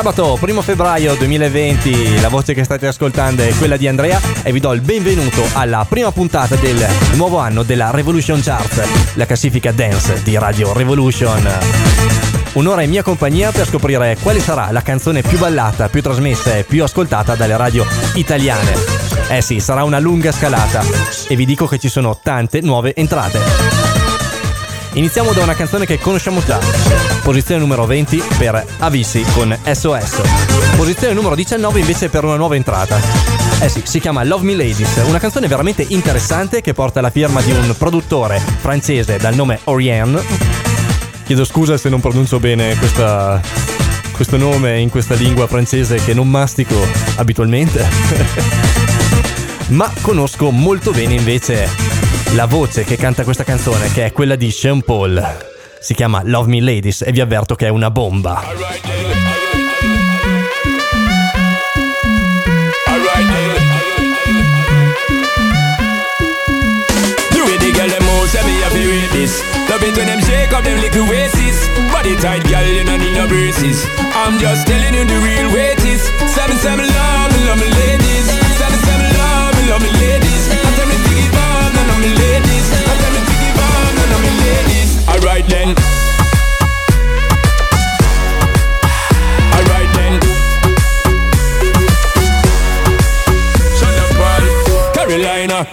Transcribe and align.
Sabato 0.00 0.38
1 0.40 0.62
febbraio 0.62 1.14
2020, 1.14 2.22
la 2.22 2.30
voce 2.30 2.54
che 2.54 2.64
state 2.64 2.86
ascoltando 2.86 3.42
è 3.42 3.52
quella 3.58 3.76
di 3.76 3.86
Andrea 3.86 4.18
e 4.42 4.50
vi 4.50 4.58
do 4.58 4.72
il 4.72 4.80
benvenuto 4.80 5.46
alla 5.52 5.84
prima 5.86 6.10
puntata 6.10 6.56
del 6.56 6.88
nuovo 7.16 7.36
anno 7.36 7.62
della 7.64 7.90
Revolution 7.90 8.40
Chart, 8.40 8.82
la 9.16 9.26
classifica 9.26 9.72
dance 9.72 10.22
di 10.22 10.38
Radio 10.38 10.72
Revolution. 10.72 11.46
Un'ora 12.54 12.80
in 12.80 12.88
mia 12.88 13.02
compagnia 13.02 13.52
per 13.52 13.66
scoprire 13.66 14.16
quale 14.22 14.40
sarà 14.40 14.70
la 14.70 14.80
canzone 14.80 15.20
più 15.20 15.36
ballata, 15.36 15.90
più 15.90 16.00
trasmessa 16.00 16.56
e 16.56 16.64
più 16.64 16.82
ascoltata 16.82 17.34
dalle 17.34 17.58
radio 17.58 17.84
italiane. 18.14 18.72
Eh 19.28 19.42
sì, 19.42 19.60
sarà 19.60 19.84
una 19.84 19.98
lunga 19.98 20.32
scalata 20.32 20.82
e 21.28 21.36
vi 21.36 21.44
dico 21.44 21.66
che 21.66 21.78
ci 21.78 21.90
sono 21.90 22.18
tante 22.22 22.62
nuove 22.62 22.94
entrate. 22.94 23.89
Iniziamo 24.94 25.32
da 25.32 25.44
una 25.44 25.54
canzone 25.54 25.86
che 25.86 26.00
conosciamo 26.00 26.42
già. 26.44 26.58
Posizione 27.22 27.60
numero 27.60 27.86
20 27.86 28.22
per 28.36 28.64
Avisi 28.78 29.24
con 29.32 29.56
SOS. 29.64 30.20
Posizione 30.76 31.14
numero 31.14 31.36
19 31.36 31.78
invece 31.78 32.08
per 32.08 32.24
una 32.24 32.34
nuova 32.34 32.56
entrata. 32.56 33.00
Eh 33.60 33.68
sì, 33.68 33.82
si 33.84 34.00
chiama 34.00 34.24
Love 34.24 34.44
Me 34.44 34.56
Ladies, 34.56 35.00
una 35.06 35.20
canzone 35.20 35.46
veramente 35.46 35.84
interessante 35.88 36.60
che 36.60 36.72
porta 36.72 37.00
la 37.00 37.10
firma 37.10 37.40
di 37.40 37.52
un 37.52 37.72
produttore 37.78 38.40
francese 38.40 39.16
dal 39.18 39.34
nome 39.36 39.60
Oriane. 39.64 40.22
Chiedo 41.24 41.44
scusa 41.44 41.76
se 41.76 41.88
non 41.88 42.00
pronuncio 42.00 42.40
bene 42.40 42.74
questa, 42.76 43.40
questo 44.10 44.36
nome 44.36 44.80
in 44.80 44.90
questa 44.90 45.14
lingua 45.14 45.46
francese 45.46 46.02
che 46.02 46.14
non 46.14 46.28
mastico 46.28 46.74
abitualmente. 47.14 47.86
Ma 49.68 49.88
conosco 50.00 50.50
molto 50.50 50.90
bene 50.90 51.14
invece 51.14 51.89
la 52.34 52.46
voce 52.46 52.84
che 52.84 52.96
canta 52.96 53.24
questa 53.24 53.44
canzone, 53.44 53.90
che 53.92 54.06
è 54.06 54.12
quella 54.12 54.36
di 54.36 54.50
Sean 54.50 54.82
Paul. 54.82 55.36
Si 55.80 55.94
chiama 55.94 56.22
Love 56.24 56.48
Me 56.48 56.60
Ladies 56.60 57.02
e 57.02 57.12
vi 57.12 57.20
avverto 57.20 57.54
che 57.54 57.66
è 57.66 57.70
una 57.70 57.90
bomba. 57.90 58.42
Love 69.70 69.84
it 69.84 69.96
when 69.96 70.06
them 70.06 70.20
shake 70.22 70.52
up 70.52 70.64
them 70.64 70.80
little 70.80 71.06
waists 71.06 71.68
Body 71.92 72.16
tight, 72.16 72.42
girl, 72.48 72.66
you 72.66 72.82
don't 72.82 72.98
need 72.98 73.14
no 73.14 73.28
braces. 73.28 73.86
I'm 74.14 74.38
just 74.40 74.66
telling 74.66 74.94
you 74.94 75.04
the 75.04 75.18
real 75.22 75.52
weight 75.54 75.78
is. 75.84 76.02
Seven, 76.34 76.56
seven, 76.56 76.86
love 76.86 77.30
love 77.46 77.60
ladies 77.60 78.19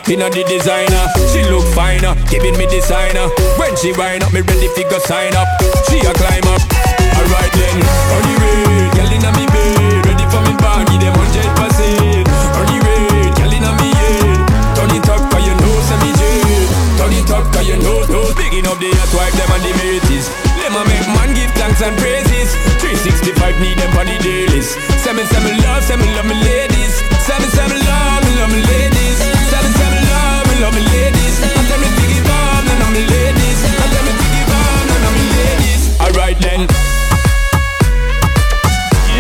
inna 0.10 0.30
the 0.32 0.44
designer 0.48 1.04
She 1.32 1.44
look 1.52 1.68
finer, 1.76 2.16
giving 2.32 2.56
me 2.58 2.66
designer. 2.68 3.28
When 3.60 3.76
she 3.76 3.92
wind 3.92 4.24
up, 4.24 4.32
me 4.32 4.42
ready 4.42 4.68
fi 4.72 4.84
go 4.88 5.00
sign 5.04 5.36
up. 5.36 5.48
She 5.88 6.00
a 6.00 6.14
climb 6.16 6.48
up 6.48 6.64
Alright 7.20 7.52
then, 7.56 7.78
on 8.16 8.22
the 8.24 8.34
way 8.40 8.88
Girl 8.96 9.12
inna 9.12 9.32
me 9.36 9.46
bed, 9.52 10.06
ready 10.08 10.26
for 10.32 10.42
me 10.48 10.54
bag 10.64 10.88
Give 10.88 11.02
them 11.04 11.16
hundred 11.16 11.52
percent 11.60 12.28
On 12.56 12.66
the 12.72 12.78
way, 12.80 13.32
girl 13.36 13.52
inna 13.52 13.72
me 13.84 13.90
head. 13.92 14.40
Turn 14.80 14.92
it 14.96 15.08
up 15.12 15.22
'cause 15.28 15.44
you 15.44 15.56
know 15.60 15.76
say 15.88 15.98
me 16.00 16.12
jet 16.16 16.68
Turn 17.00 17.14
it 17.14 17.32
up 17.32 17.46
'cause 17.52 17.68
you 17.68 17.78
know, 17.84 18.00
know. 18.08 18.26
Picking 18.40 18.68
up 18.68 18.80
the 18.80 18.92
hot 18.96 19.12
wife 19.12 19.36
them 19.36 19.52
and 19.52 19.64
the 19.66 19.74
mateys 19.76 20.28
Them 20.62 20.78
a 20.78 20.82
make 20.88 21.08
man 21.16 21.34
give 21.36 21.52
thanks 21.60 21.82
and 21.82 21.96
praises. 21.98 22.56
365 22.80 23.60
need 23.60 23.78
them 23.78 23.92
on 23.98 24.06
the 24.06 24.18
dailies. 24.24 24.72
Seven 25.04 25.26
seven 25.28 25.58
love, 25.64 25.84
seven 25.84 26.08
love 26.16 26.26
me 26.26 26.36
ladies. 26.44 26.94
Seven 27.26 27.50
seven 27.52 27.80
love, 27.82 28.24
me 28.24 28.32
love 28.40 28.52
me 28.52 28.62
ladies 28.62 28.87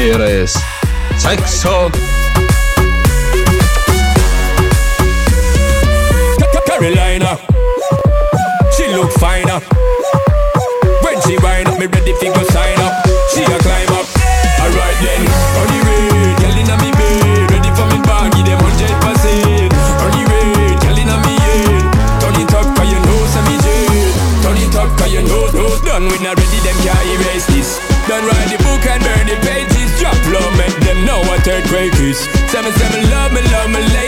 ¿Quieres 0.10 0.54
sexo? 1.18 1.92
Carolina. 6.66 7.38
She 8.72 8.88
look 8.96 9.12
finer. 9.20 9.60
When 11.02 11.20
she 11.24 11.38
wind 11.40 11.68
up, 11.68 11.78
me 11.78 11.88
ready 11.88 12.14
fi 12.14 12.28
go 12.28 12.42
sign 12.52 12.80
up. 12.80 13.06
She 13.34 13.44
a 13.44 13.60
climb 13.60 13.87
is. 32.48 32.52
Seven 32.52 32.74
seven 32.74 33.10
love 33.10 33.34
me, 33.34 33.42
love 33.42 33.70
me 33.70 33.80
ladies. 33.80 34.07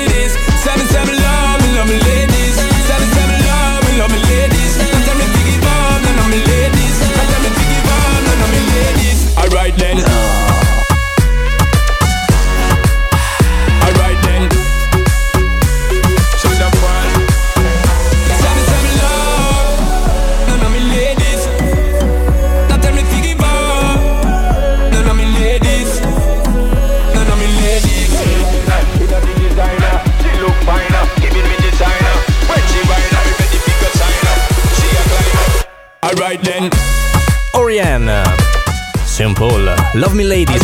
Love 39.99 40.13
Me 40.13 40.23
Ladies. 40.23 40.61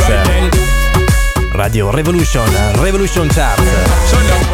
Radio 1.52 1.90
Revolution, 1.92 2.46
Revolution 2.76 3.28
Chart. 3.28 3.62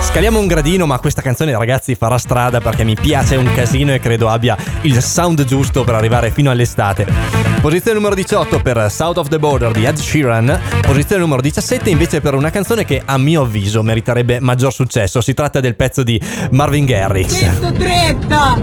Scaliamo 0.02 0.40
un 0.40 0.48
gradino, 0.48 0.88
ma 0.88 0.98
questa 0.98 1.22
canzone, 1.22 1.56
ragazzi, 1.56 1.94
farà 1.94 2.18
strada 2.18 2.62
perché 2.62 2.84
mi 2.84 2.96
piace 2.96 3.36
un 3.36 3.48
casino 3.54 3.94
e 3.94 4.00
credo 4.00 4.28
abbia 4.28 4.58
il 4.82 5.00
sound 5.04 5.44
giusto 5.44 5.84
per 5.84 5.94
arrivare 5.94 6.32
fino 6.32 6.50
all'estate. 6.50 7.06
Posizione 7.62 7.98
numero 7.98 8.16
18 8.16 8.60
per 8.62 8.88
South 8.90 9.18
of 9.18 9.28
the 9.28 9.38
Border 9.38 9.72
di 9.72 9.84
Ed 9.84 9.98
Sheeran. 9.98 10.60
Posizione 10.82 11.22
numero 11.22 11.42
17 11.42 11.92
invece 11.92 12.20
per 12.20 12.34
una 12.34 12.50
canzone 12.50 12.84
che 12.84 13.04
a 13.06 13.20
mio 13.20 13.44
avviso 13.44 13.84
meriterebbe 13.84 14.40
maggior 14.40 14.74
successo. 14.74 15.22
Si 15.22 15.36
tratta 15.36 15.60
del 15.60 15.76
pezzo 15.76 16.02
di 16.02 16.20
Marvin 16.50 16.86
Garrix. 16.86 17.38
Questo 17.38 17.72
tretta! 17.74 18.60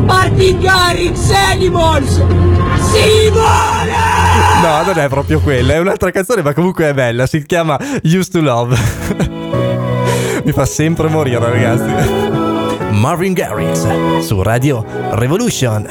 Martin 0.00 0.58
Garrix 0.58 1.30
Animals! 1.30 2.16
Si 2.16 3.30
vuole! 3.30 4.21
No, 4.62 4.82
non 4.84 4.98
è 4.98 5.08
proprio 5.08 5.40
quella, 5.40 5.74
è 5.74 5.78
un'altra 5.78 6.10
canzone, 6.10 6.42
ma 6.42 6.52
comunque 6.54 6.88
è 6.88 6.94
bella. 6.94 7.26
Si 7.26 7.44
chiama 7.44 7.76
Used 8.04 8.30
to 8.30 8.40
Love. 8.40 8.76
Mi 10.44 10.52
fa 10.52 10.64
sempre 10.64 11.08
morire, 11.08 11.38
ragazzi. 11.38 12.90
Marvin 12.92 13.32
Garrix 13.32 14.20
su 14.20 14.42
Radio 14.42 14.84
Revolution. 15.12 15.86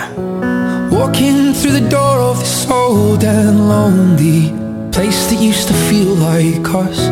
Walking 0.89 1.53
through 1.53 1.73
the 1.73 1.87
door 1.87 2.19
of 2.19 2.39
this 2.39 2.65
old 2.69 3.23
and 3.23 3.67
lonely 3.67 4.53
place 4.91 5.27
that 5.29 5.41
used 5.41 5.67
to 5.67 5.73
feel 5.73 6.15
like 6.15 6.67
us. 6.73 7.09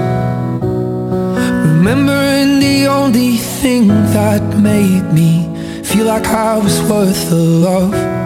Remembering 1.65 2.59
the 2.59 2.87
only 2.87 3.37
thing 3.37 3.87
that 4.13 4.41
made 4.57 5.11
me 5.13 5.47
feel 5.83 6.05
like 6.05 6.27
I 6.27 6.57
was 6.57 6.81
worth 6.89 7.29
the 7.29 7.35
love. 7.35 8.18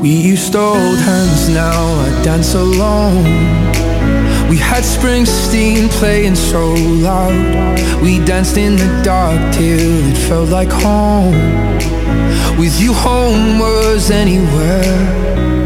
We 0.00 0.08
used 0.08 0.52
to 0.52 0.58
hold 0.58 0.98
hands, 0.98 1.50
now 1.50 2.00
I 2.00 2.22
dance 2.24 2.54
alone. 2.54 3.22
We 4.48 4.56
had 4.56 4.82
Springsteen 4.82 5.90
playing 5.90 6.36
so 6.36 6.72
loud. 6.72 7.78
We 8.02 8.18
danced 8.24 8.56
in 8.56 8.76
the 8.76 9.02
dark 9.04 9.38
till 9.52 10.08
it 10.10 10.16
felt 10.16 10.48
like 10.48 10.70
home. 10.70 11.34
With 12.58 12.80
you, 12.80 12.94
home 12.94 13.58
was 13.58 14.10
anywhere. 14.10 15.59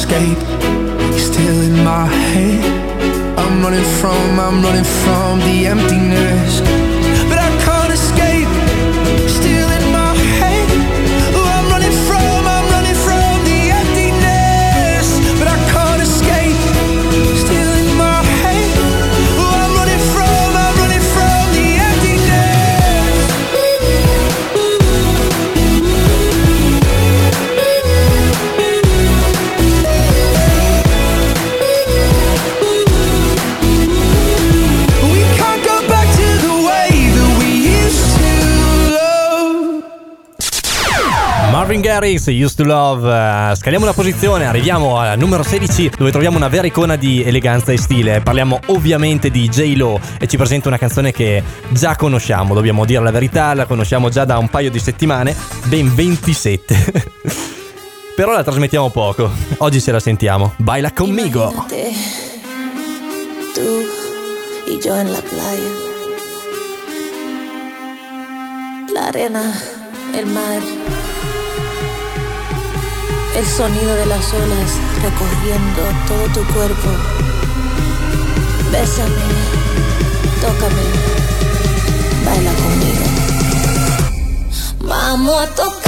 escape. 0.00 0.40
He's 1.12 1.26
still 1.26 1.60
in 1.68 1.84
my 1.84 2.06
head. 2.06 2.64
I'm 3.38 3.62
running 3.62 3.88
from, 4.00 4.40
I'm 4.40 4.62
running 4.62 4.88
from 5.02 5.40
the 5.40 5.66
empty 5.66 5.99
Harris, 42.00 42.28
Used 42.28 42.56
to 42.56 42.64
Love. 42.64 43.50
Eh, 43.50 43.54
scaliamo 43.56 43.84
la 43.84 43.92
posizione, 43.92 44.46
arriviamo 44.46 44.98
al 44.98 45.18
numero 45.18 45.42
16 45.42 45.90
dove 45.98 46.10
troviamo 46.10 46.38
una 46.38 46.48
vera 46.48 46.66
icona 46.66 46.96
di 46.96 47.22
eleganza 47.22 47.72
e 47.72 47.76
stile. 47.76 48.22
Parliamo 48.22 48.58
ovviamente 48.68 49.30
di 49.30 49.46
J-Lo 49.46 50.00
e 50.18 50.26
ci 50.26 50.38
presenta 50.38 50.68
una 50.68 50.78
canzone 50.78 51.12
che 51.12 51.42
già 51.68 51.96
conosciamo, 51.96 52.54
dobbiamo 52.54 52.86
dire 52.86 53.02
la 53.02 53.10
verità, 53.10 53.52
la 53.52 53.66
conosciamo 53.66 54.08
già 54.08 54.24
da 54.24 54.38
un 54.38 54.48
paio 54.48 54.70
di 54.70 54.78
settimane, 54.78 55.36
ben 55.66 55.94
27. 55.94 57.12
Però 58.16 58.32
la 58.32 58.42
trasmettiamo 58.42 58.88
poco. 58.88 59.30
Oggi 59.58 59.78
se 59.78 59.92
la 59.92 60.00
sentiamo. 60.00 60.54
Baila 60.56 60.92
conmigo. 60.92 61.50
Imagínate, 61.50 61.92
tú 63.54 63.82
y 64.68 64.80
la 64.88 65.20
playa. 65.20 65.70
L'arena, 68.94 69.52
il 70.18 70.26
mare. 70.26 71.09
el 73.36 73.46
sonido 73.46 73.94
de 73.94 74.06
las 74.06 74.32
olas 74.32 74.70
recorriendo 75.02 75.82
todo 76.06 76.24
tu 76.34 76.52
cuerpo. 76.52 76.88
Bésame, 78.72 79.26
tócame, 80.40 80.82
baila 82.24 82.52
conmigo. 82.52 83.04
Vamos 84.82 85.42
a 85.42 85.46
tocar. 85.54 85.79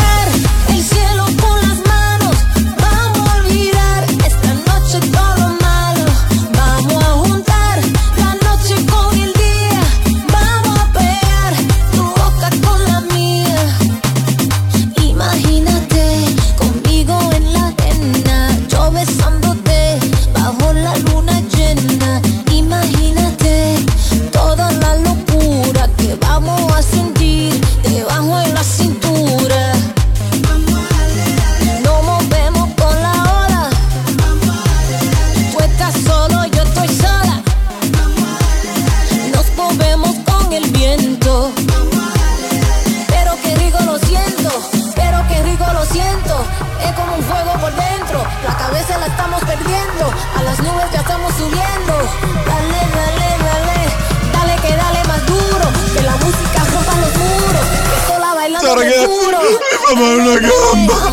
una 60.22 60.38
gamba 60.38 61.11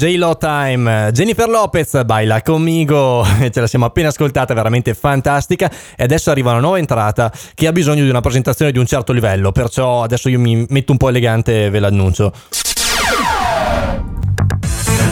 J-Lo 0.00 0.38
Time, 0.38 1.10
Jennifer 1.12 1.46
Lopez, 1.46 2.04
baila 2.04 2.40
conmigo, 2.40 3.22
ce 3.52 3.60
la 3.60 3.66
siamo 3.66 3.84
appena 3.84 4.08
ascoltata, 4.08 4.54
veramente 4.54 4.94
fantastica 4.94 5.70
e 5.94 6.04
adesso 6.04 6.30
arriva 6.30 6.52
una 6.52 6.60
nuova 6.60 6.78
entrata 6.78 7.30
che 7.52 7.66
ha 7.66 7.72
bisogno 7.72 8.02
di 8.02 8.08
una 8.08 8.22
presentazione 8.22 8.72
di 8.72 8.78
un 8.78 8.86
certo 8.86 9.12
livello, 9.12 9.52
perciò 9.52 10.02
adesso 10.02 10.30
io 10.30 10.40
mi 10.40 10.64
metto 10.70 10.92
un 10.92 10.96
po' 10.96 11.10
elegante 11.10 11.66
e 11.66 11.68
ve 11.68 11.80
l'annuncio. 11.80 12.32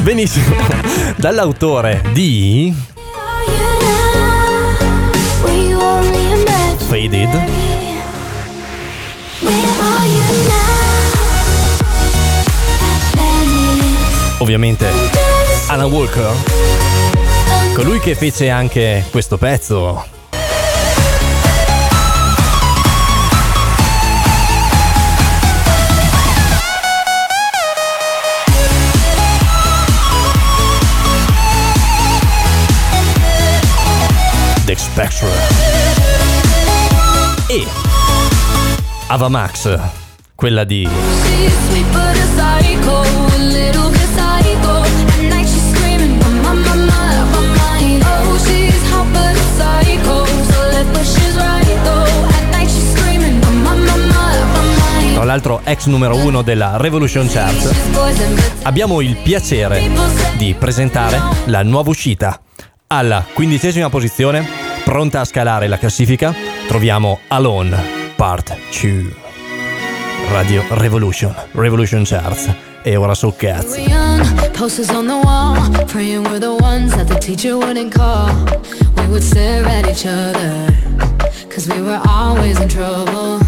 Benissimo, 0.00 0.56
dall'autore 1.18 2.02
di 2.14 2.74
Faded 6.88 7.67
ovviamente 14.38 14.88
Alan 15.66 15.90
Walker, 15.90 16.32
colui 17.74 18.00
che 18.00 18.14
fece 18.14 18.50
anche 18.50 19.04
questo 19.10 19.36
pezzo. 19.36 20.06
The 34.64 34.76
Spectre. 34.76 35.28
E 37.46 37.66
Avamax, 39.06 39.78
quella 40.34 40.64
di 40.64 40.86
l'altro 55.28 55.60
ex 55.62 55.84
numero 55.84 56.16
uno 56.16 56.40
della 56.40 56.78
Revolution 56.78 57.28
Chart, 57.28 58.62
abbiamo 58.62 59.02
il 59.02 59.14
piacere 59.18 59.82
di 60.38 60.54
presentare 60.58 61.20
la 61.44 61.62
nuova 61.62 61.90
uscita. 61.90 62.40
Alla 62.86 63.22
quindicesima 63.34 63.90
posizione, 63.90 64.48
pronta 64.84 65.20
a 65.20 65.26
scalare 65.26 65.68
la 65.68 65.76
classifica, 65.76 66.34
troviamo 66.66 67.18
Alone 67.28 68.12
Part 68.16 68.56
2. 68.80 69.14
Radio 70.30 70.64
Revolution, 70.70 71.34
Revolution 71.52 72.04
Charts. 72.04 72.50
E 72.82 72.96
ora 72.96 73.14
so 73.14 73.34
cazzo. 73.36 73.76
Posters 74.52 74.88
on 74.88 75.06
the 75.06 75.12
wall, 75.12 75.84
praying 75.88 76.26
we're 76.26 76.38
the 76.38 76.56
ones 76.58 76.94
that 76.94 77.06
the 77.06 77.18
teacher 77.18 77.54
wouldn't 77.54 77.92
call. 77.92 78.30
We 78.96 79.06
would 79.08 79.22
stare 79.22 79.66
at 79.66 79.86
each 79.86 80.06
other, 80.06 80.72
cause 81.50 81.68
we 81.68 81.82
were 81.82 82.00
always 82.06 82.58
in 82.60 82.68
trouble. 82.68 83.47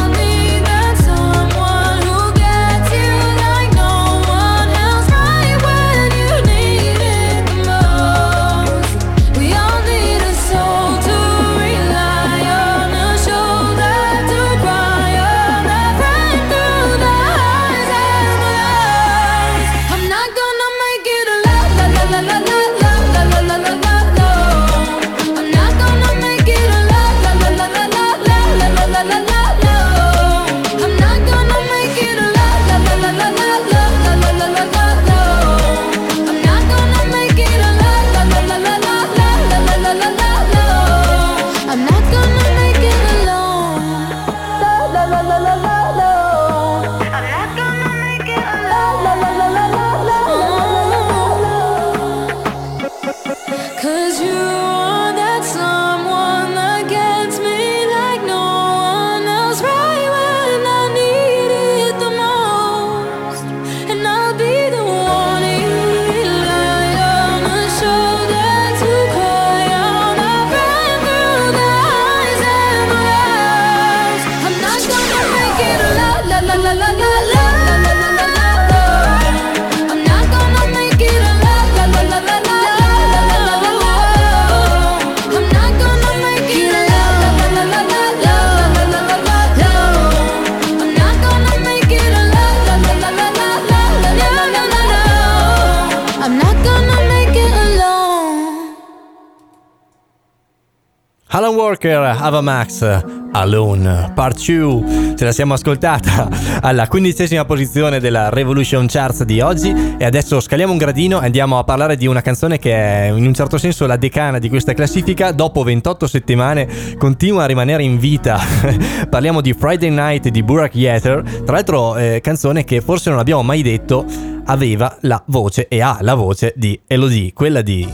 Alan 101.81 102.03
Walker, 102.03 102.23
Ava 102.23 102.41
Max, 102.41 103.03
Alone, 103.31 104.11
Part 104.13 104.45
2, 104.45 105.15
ce 105.17 105.25
la 105.25 105.31
siamo 105.31 105.53
ascoltata 105.53 106.29
alla 106.61 106.87
quindicesima 106.87 107.43
posizione 107.45 107.99
della 107.99 108.29
Revolution 108.29 108.85
Charts 108.87 109.23
di 109.23 109.41
oggi. 109.41 109.95
E 109.97 110.05
adesso 110.05 110.39
scaliamo 110.39 110.71
un 110.71 110.77
gradino 110.77 111.21
e 111.21 111.25
andiamo 111.25 111.57
a 111.57 111.63
parlare 111.63 111.95
di 111.97 112.05
una 112.05 112.21
canzone 112.21 112.59
che 112.59 112.73
è 112.73 113.07
in 113.07 113.25
un 113.25 113.33
certo 113.33 113.57
senso 113.57 113.87
la 113.87 113.97
decana 113.97 114.37
di 114.37 114.47
questa 114.49 114.73
classifica, 114.73 115.31
dopo 115.31 115.63
28 115.63 116.05
settimane 116.05 116.67
continua 116.97 117.43
a 117.43 117.47
rimanere 117.47 117.81
in 117.83 117.97
vita, 117.97 118.39
parliamo 119.09 119.41
di 119.41 119.53
Friday 119.53 119.89
Night 119.89 120.27
di 120.27 120.43
Burak 120.43 120.75
Yeter, 120.75 121.23
tra 121.43 121.55
l'altro 121.55 121.97
eh, 121.97 122.19
canzone 122.21 122.63
che 122.63 122.81
forse 122.81 123.09
non 123.09 123.17
abbiamo 123.17 123.41
mai 123.41 123.63
detto 123.63 124.05
aveva 124.45 124.97
la 125.01 125.21
voce 125.27 125.67
e 125.67 125.81
ha 125.81 125.97
la 126.01 126.13
voce 126.13 126.53
di 126.55 126.79
Elodie, 126.85 127.33
quella 127.33 127.61
di... 127.61 127.87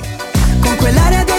Con 0.59 0.75
quell'aria 0.77 1.23
delicata, 1.23 1.36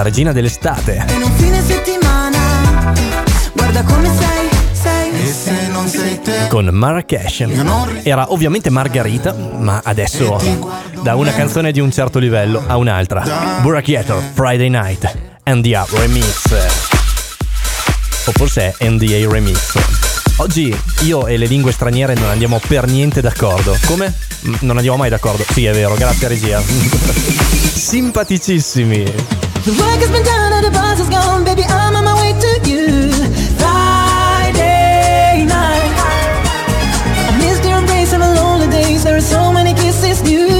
la 0.00 0.02
regina 0.02 0.32
dell'estate. 0.32 1.04
in 1.14 1.22
un 1.22 1.32
fine 1.32 1.62
settimana 1.62 2.94
Guarda 3.52 3.82
come 3.82 4.08
sei, 4.08 4.48
sei 4.72 5.10
E 5.12 5.26
se 5.26 5.68
non 5.70 5.86
sei 5.86 6.20
te 6.20 6.46
con 6.48 6.66
Marrakesh. 6.66 7.46
Era 8.02 8.32
ovviamente 8.32 8.70
Margarita, 8.70 9.34
ma 9.34 9.80
adesso 9.84 10.40
da 11.02 11.14
una 11.16 11.32
canzone 11.32 11.70
di 11.70 11.80
un 11.80 11.92
certo 11.92 12.18
livello 12.18 12.62
a 12.66 12.76
un'altra. 12.76 13.58
Burachiator, 13.60 14.22
Friday 14.32 14.68
Night, 14.68 15.16
NDA 15.44 15.86
Remix. 15.90 16.52
O 18.26 18.32
forse 18.32 18.74
è 18.76 18.88
NDA 18.88 19.30
Remix. 19.30 19.89
Oggi 20.40 20.74
io 21.02 21.26
e 21.26 21.36
le 21.36 21.44
lingue 21.44 21.70
straniere 21.70 22.14
non 22.14 22.30
andiamo 22.30 22.58
per 22.66 22.86
niente 22.86 23.20
d'accordo. 23.20 23.76
Come? 23.84 24.14
Non 24.60 24.76
andiamo 24.76 24.96
mai 24.96 25.10
d'accordo. 25.10 25.44
Sì, 25.46 25.66
è 25.66 25.72
vero, 25.72 25.94
grazie 25.96 26.28
regia. 26.28 26.58
Simpaticissimi. 26.64 29.04
The 29.04 29.70
work 29.72 30.00
has 30.00 30.08
been 30.08 30.22
done 30.22 30.54
and 30.54 30.64
the 30.64 30.70
bus 30.70 30.98
is 30.98 31.08
gone, 31.08 31.44
baby. 31.44 31.60
I'm 31.68 31.94
on 31.94 32.04
my 32.04 32.14
way 32.14 32.32
to 32.32 32.58
you. 32.66 33.12
Friday 33.58 35.44
night. 35.44 35.92
I 37.28 37.36
missed 37.36 37.62
your 37.62 37.76
embrace 37.76 38.14
of 38.14 38.20
the 38.20 38.32
lonely 38.32 38.68
days. 38.68 39.02
There 39.02 39.16
are 39.16 39.20
so 39.20 39.52
many 39.52 39.74
kisses 39.74 40.22
new. 40.22 40.59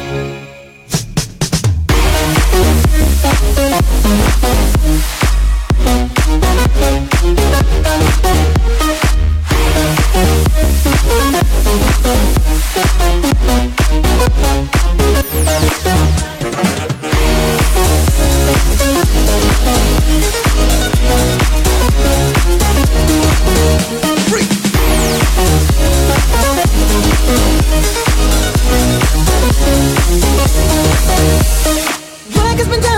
has 32.61 32.69
been 32.69 32.90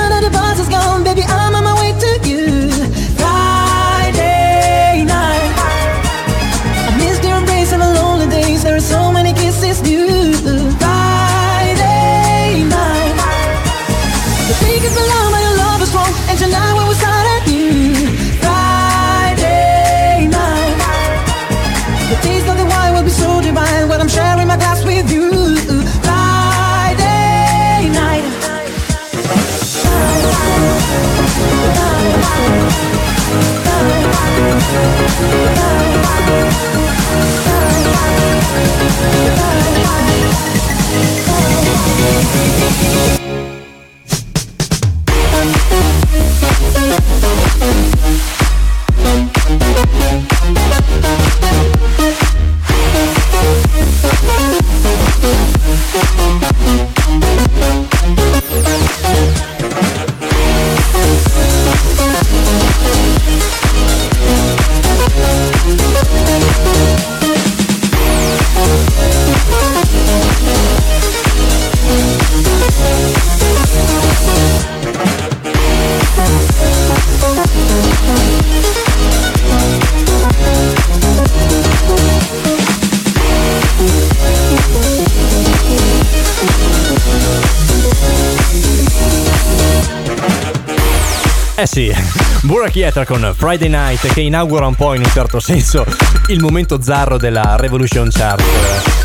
Eh 46.76 47.23
sì, 91.74 91.92
Burak 92.44 92.76
Yeter 92.76 93.04
con 93.04 93.34
Friday 93.36 93.68
Night 93.68 94.06
che 94.14 94.22
inaugura 94.22 94.68
un 94.68 94.76
po' 94.76 94.94
in 94.94 95.02
un 95.02 95.10
certo 95.10 95.40
senso 95.40 95.84
il 96.28 96.40
momento 96.40 96.80
zarro 96.80 97.18
della 97.18 97.56
Revolution 97.56 98.10
Chart. 98.12 98.44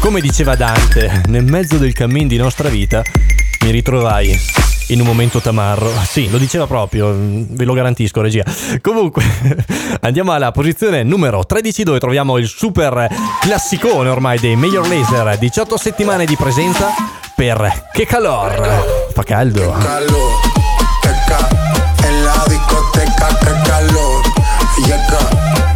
Come 0.00 0.20
diceva 0.20 0.54
Dante, 0.54 1.22
nel 1.28 1.44
mezzo 1.44 1.78
del 1.78 1.94
cammin 1.94 2.28
di 2.28 2.36
nostra 2.36 2.68
vita 2.68 3.02
mi 3.64 3.70
ritrovai 3.70 4.38
in 4.88 5.00
un 5.00 5.06
momento 5.06 5.40
tamarro. 5.40 5.90
Sì, 6.04 6.28
lo 6.28 6.36
diceva 6.36 6.66
proprio, 6.66 7.10
ve 7.16 7.64
lo 7.64 7.72
garantisco 7.72 8.20
regia. 8.20 8.44
Comunque, 8.82 9.24
andiamo 10.02 10.32
alla 10.32 10.50
posizione 10.50 11.02
numero 11.02 11.46
13 11.46 11.84
dove 11.84 11.98
troviamo 11.98 12.36
il 12.36 12.48
super 12.48 13.08
classicone 13.40 14.10
ormai 14.10 14.38
dei 14.38 14.56
Major 14.56 14.86
Laser, 14.86 15.38
18 15.38 15.78
settimane 15.78 16.26
di 16.26 16.36
presenza 16.36 16.88
per 17.34 17.86
Che 17.94 18.04
Calor. 18.04 19.08
Fa 19.14 19.22
caldo. 19.22 19.70
calor, 19.70 20.40
que 21.00 21.10
ca, 21.26 21.48
en 21.48 21.54
la 21.54 21.57
que 23.40 23.68
calor, 23.68 24.22
llega 24.86 25.18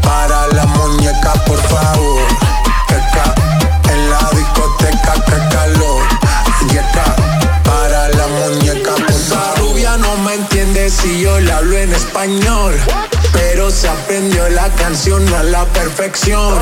para 0.03 0.47
la 0.49 0.67
muñeca 0.67 1.33
por 1.47 1.61
favor, 1.63 2.23
que 2.89 2.97
ca, 3.15 3.35
en 3.93 4.11
la 4.11 4.31
discoteca 4.31 5.15
que 5.25 5.55
calor, 5.55 6.03
llega 6.69 7.17
para 7.65 8.09
la 8.11 8.27
muñeca 8.27 8.95
por 8.95 9.13
favor. 9.13 9.59
Rubia 9.59 9.97
no 9.97 10.17
me 10.19 10.35
entiende 10.35 10.91
si 10.91 11.21
yo 11.21 11.39
le 11.41 11.53
hablo 11.53 11.77
en 11.79 11.93
español. 11.95 12.75
Pero 13.33 13.71
se 13.71 13.89
aprendió 13.89 14.47
la 14.51 14.69
canción 14.71 15.27
a 15.35 15.43
la 15.43 15.65
perfección. 15.65 16.59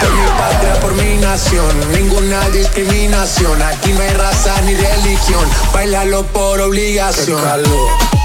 Por 0.00 0.12
mi 0.12 0.26
patria, 0.36 0.80
por 0.80 0.92
mi 0.94 1.16
nación, 1.18 1.92
ninguna 1.92 2.48
discriminación. 2.50 3.62
Aquí 3.62 3.92
no 3.92 4.00
hay 4.00 4.10
raza 4.10 4.60
ni 4.62 4.74
religión. 4.74 5.48
Bailalo 5.72 6.24
por 6.26 6.60
obligación. 6.60 7.40
Qué 7.40 7.44
calor. 7.44 8.17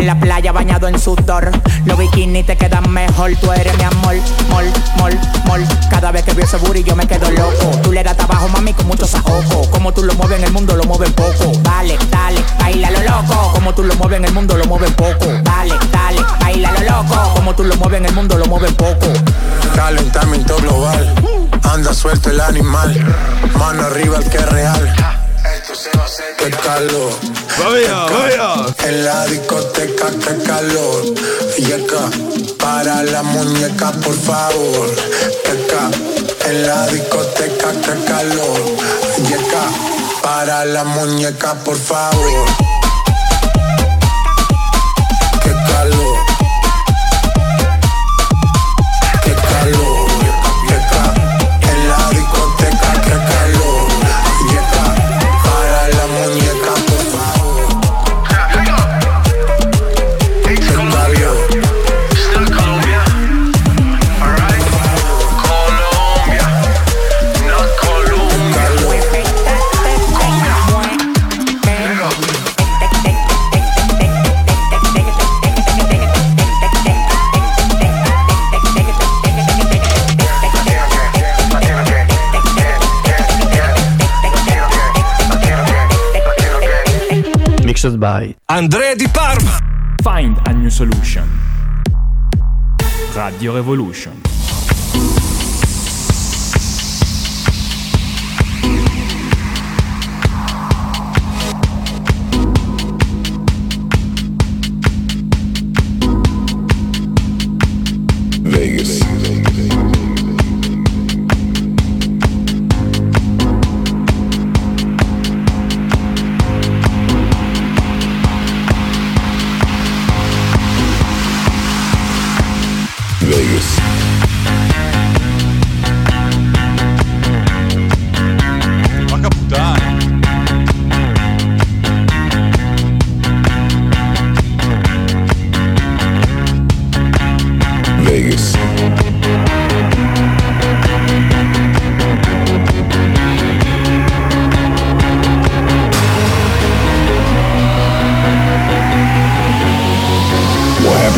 En 0.00 0.06
la 0.06 0.18
playa 0.18 0.50
bañado 0.50 0.88
en 0.88 0.98
sudor. 0.98 1.50
Los 1.84 1.98
bikinis 1.98 2.46
te 2.46 2.56
quedan 2.56 2.90
mejor. 2.90 3.36
Tú 3.36 3.52
eres 3.52 3.76
mi 3.76 3.84
amor, 3.84 4.16
mol, 4.48 4.64
mol, 4.96 5.12
mol. 5.44 5.62
Cada 5.90 6.10
vez 6.10 6.24
que 6.24 6.32
veo 6.32 6.46
ese 6.46 6.56
booty 6.56 6.82
yo 6.82 6.96
me 6.96 7.06
quedo 7.06 7.30
loco. 7.30 7.78
Tú 7.82 7.92
le 7.92 8.02
das 8.02 8.16
trabajo, 8.16 8.48
mami, 8.48 8.72
con 8.72 8.86
mucho 8.86 9.06
saoco. 9.06 9.70
Como 9.70 9.92
tú 9.92 10.02
lo 10.02 10.14
mueves 10.14 10.38
en 10.38 10.44
el 10.44 10.52
mundo, 10.52 10.74
lo 10.74 10.84
mueves 10.84 11.12
poco. 11.12 11.52
Dale, 11.62 11.98
dale, 12.10 12.42
baila 12.58 12.90
lo 12.90 13.00
loco. 13.02 13.52
Como 13.52 13.74
tú 13.74 13.82
lo 13.82 13.94
mueves 13.96 14.16
en 14.20 14.24
el 14.24 14.32
mundo, 14.32 14.56
lo 14.56 14.64
mueves 14.64 14.90
poco. 14.92 15.26
Dale, 15.42 15.74
dale, 15.92 16.22
baila 16.40 16.72
lo 16.72 16.80
loco. 16.80 17.34
Como 17.34 17.54
tú 17.54 17.64
lo 17.64 17.76
mueves 17.76 17.98
en 18.00 18.06
el 18.06 18.14
mundo, 18.14 18.38
lo 18.38 18.46
mueves 18.46 18.72
poco. 18.72 19.06
calentamiento 19.76 20.56
global. 20.56 21.14
Anda 21.62 21.92
suelto 21.92 22.30
el 22.30 22.40
animal, 22.40 22.98
mano 23.58 23.82
arriba 23.82 24.16
el 24.16 24.30
que 24.30 24.38
es 24.38 24.48
real. 24.48 24.94
Qué 26.38 26.50
calor. 26.50 27.39
En 28.84 29.04
la 29.04 29.26
discoteca, 29.26 30.10
qué 30.10 30.42
calor. 30.44 31.04
Yeca, 31.58 32.10
para 32.58 33.02
la 33.02 33.22
muñeca, 33.22 33.92
por 33.92 34.14
favor. 34.14 34.88
Yeca, 35.44 35.90
en 36.48 36.66
la 36.66 36.86
discoteca, 36.86 37.72
qué 37.72 38.04
calor. 38.04 38.64
Yeca, 39.28 39.64
para 40.22 40.64
la 40.64 40.84
muñeca, 40.84 41.54
por 41.54 41.76
favor. 41.76 42.79
Mixed 87.82 87.98
by 87.98 88.36
Andrea 88.50 88.94
Di 88.94 89.06
Parma. 89.08 89.58
Find 90.02 90.36
a 90.46 90.52
new 90.52 90.68
solution. 90.68 91.26
Radio 93.14 93.54
Revolution. 93.54 94.20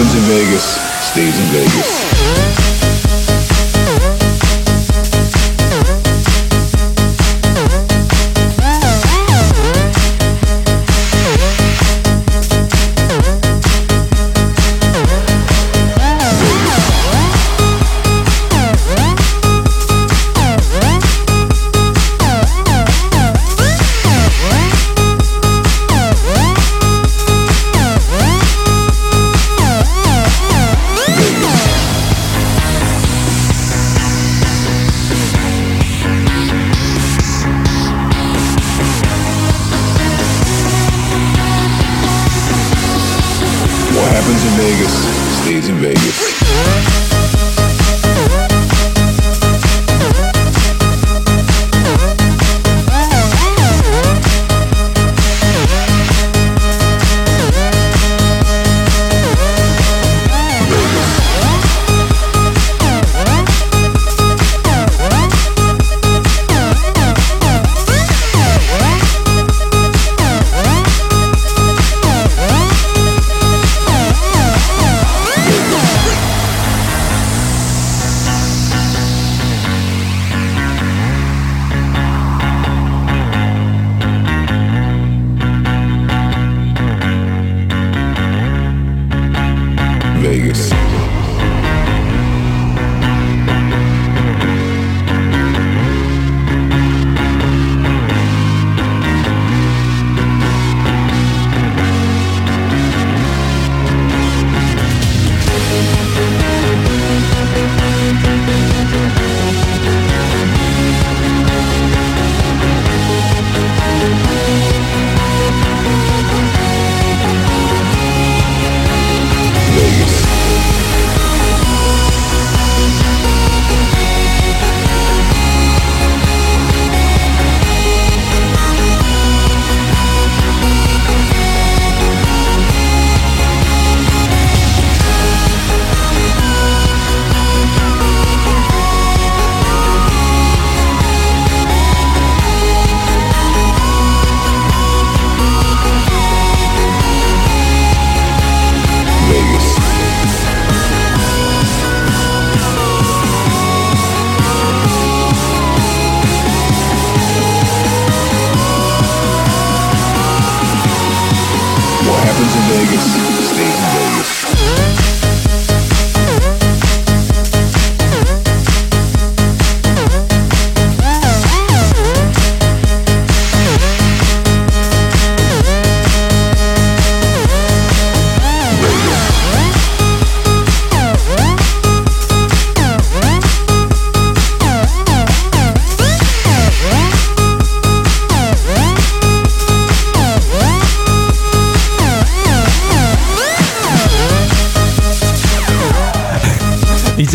Happens 0.03 0.15
in 0.15 0.37
Vegas 0.37 0.65
stays 1.01 1.39
in 1.39 1.47
Vegas. 1.53 2.72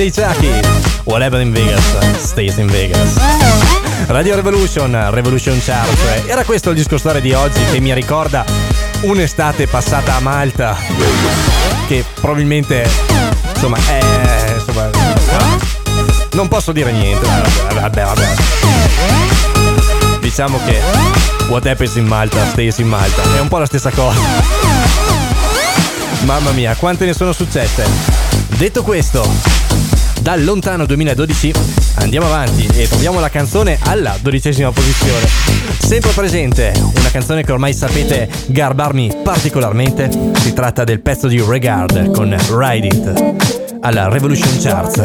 DJ 0.07 0.21
Chucky. 0.21 0.61
Whatever 1.03 1.41
in 1.41 1.51
Vegas, 1.51 1.83
stays 2.17 2.57
in 2.57 2.67
Vegas. 2.67 3.15
Radio 4.07 4.35
Revolution, 4.35 5.09
Revolution 5.11 5.59
Chart. 5.61 6.25
Era 6.27 6.45
questo 6.45 6.69
il 6.69 6.77
disco 6.77 6.97
storia 6.97 7.19
di 7.19 7.33
oggi 7.33 7.59
che 7.71 7.81
mi 7.81 7.93
ricorda 7.93 8.45
un'estate 9.01 9.67
passata 9.67 10.15
a 10.15 10.19
Malta. 10.21 10.77
Che 11.87 12.05
probabilmente, 12.21 12.89
insomma, 13.53 13.77
è. 13.85 14.53
Insomma, 14.55 14.89
non 16.31 16.47
posso 16.47 16.71
dire 16.71 16.93
niente. 16.93 17.27
Vabbè, 17.73 18.03
vabbè. 18.03 18.27
Diciamo 20.21 20.57
che 20.65 20.79
what 21.49 21.65
happens 21.65 21.95
in 21.95 22.05
Malta 22.05 22.45
stays 22.51 22.77
in 22.77 22.87
Malta. 22.87 23.23
È 23.35 23.39
un 23.39 23.49
po' 23.49 23.57
la 23.57 23.65
stessa 23.65 23.89
cosa. 23.89 24.21
Mamma 26.23 26.51
mia, 26.51 26.75
quante 26.75 27.05
ne 27.05 27.13
sono 27.13 27.33
successe. 27.33 27.83
Detto 28.57 28.81
questo, 28.81 29.56
dal 30.21 30.43
lontano 30.43 30.85
2012 30.85 31.53
andiamo 31.95 32.27
avanti 32.27 32.65
e 32.65 32.87
troviamo 32.87 33.19
la 33.19 33.29
canzone 33.29 33.77
alla 33.81 34.17
dodicesima 34.21 34.71
posizione. 34.71 35.27
Sempre 35.79 36.11
presente, 36.11 36.73
una 36.77 37.09
canzone 37.11 37.43
che 37.43 37.51
ormai 37.51 37.73
sapete 37.73 38.29
garbarmi 38.47 39.17
particolarmente. 39.23 40.09
Si 40.35 40.53
tratta 40.53 40.83
del 40.83 41.01
pezzo 41.01 41.27
di 41.27 41.41
Regard 41.41 42.11
con 42.11 42.35
Ride 42.49 42.87
It 42.87 43.35
alla 43.81 44.09
Revolution 44.09 44.57
Charts. 44.59 44.95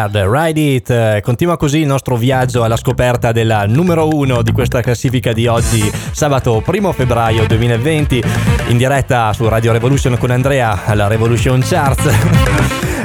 Regard, 0.00 0.16
Ride 0.16 0.60
It. 0.60 1.20
Continua 1.20 1.56
così 1.56 1.80
il 1.80 1.86
nostro 1.86 2.16
viaggio 2.16 2.62
alla 2.62 2.76
scoperta 2.76 3.32
della 3.32 3.66
numero 3.66 4.08
uno 4.08 4.40
di 4.40 4.52
questa 4.52 4.80
classifica 4.80 5.32
di 5.32 5.46
oggi, 5.46 5.90
sabato 6.12 6.62
1 6.64 6.92
febbraio 6.92 7.46
2020, 7.46 8.22
in 8.68 8.76
diretta 8.78 9.32
su 9.34 9.46
Radio 9.48 9.72
Revolution 9.72 10.16
con 10.16 10.30
Andrea 10.30 10.84
alla 10.86 11.06
Revolution 11.06 11.60
Charts. 11.62 12.08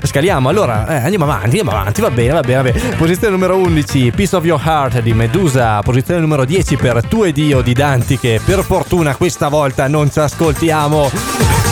Scaliamo, 0.04 0.48
allora 0.48 0.88
eh, 0.88 0.96
andiamo 1.04 1.26
avanti, 1.26 1.46
andiamo 1.46 1.72
avanti, 1.72 2.02
va 2.02 2.12
bene, 2.12 2.34
va 2.34 2.42
bene, 2.42 2.56
va 2.56 2.72
bene. 2.72 2.96
Posizione 2.96 3.34
numero 3.34 3.58
11, 3.58 4.12
Piece 4.12 4.36
of 4.36 4.46
Your 4.46 4.62
Heart 4.64 5.02
di 5.02 5.14
Medusa. 5.14 5.82
Posizione 5.82 6.22
numero 6.22 6.46
10 6.46 6.78
per 6.78 7.04
Tu 7.08 7.24
e 7.24 7.32
Dio 7.32 7.62
di 7.62 7.74
Danti, 7.74 8.18
che 8.18 8.40
per 8.44 8.64
fortuna 8.64 9.16
questa 9.16 9.50
volta 9.50 9.88
non 9.88 10.10
ci 10.10 10.20
ascoltiamo. 10.20 11.10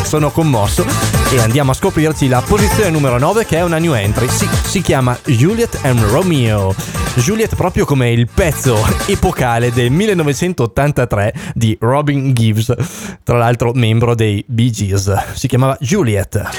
Sono 0.03 0.31
commosso. 0.31 1.22
E 1.33 1.39
andiamo 1.39 1.71
a 1.71 1.73
scoprirci 1.73 2.27
la 2.27 2.43
posizione 2.45 2.91
numero 2.91 3.17
9 3.17 3.43
che 3.43 3.57
è 3.57 3.63
una 3.63 3.79
new 3.79 3.93
entry. 3.93 4.27
Si, 4.29 4.47
si 4.65 4.81
chiama 4.81 5.17
Juliet 5.25 5.79
and 5.81 5.99
Romeo. 5.99 6.75
Juliet 7.15 7.55
proprio 7.55 7.85
come 7.85 8.11
il 8.11 8.29
pezzo 8.31 8.77
epocale 9.07 9.71
del 9.71 9.89
1983 9.89 11.33
di 11.55 11.75
Robin 11.79 12.33
Gibbs, 12.33 12.71
tra 13.23 13.39
l'altro 13.39 13.71
membro 13.73 14.13
dei 14.13 14.45
Bee 14.47 14.69
Gees. 14.69 15.11
Si 15.33 15.47
chiamava 15.47 15.75
Juliet. 15.79 16.49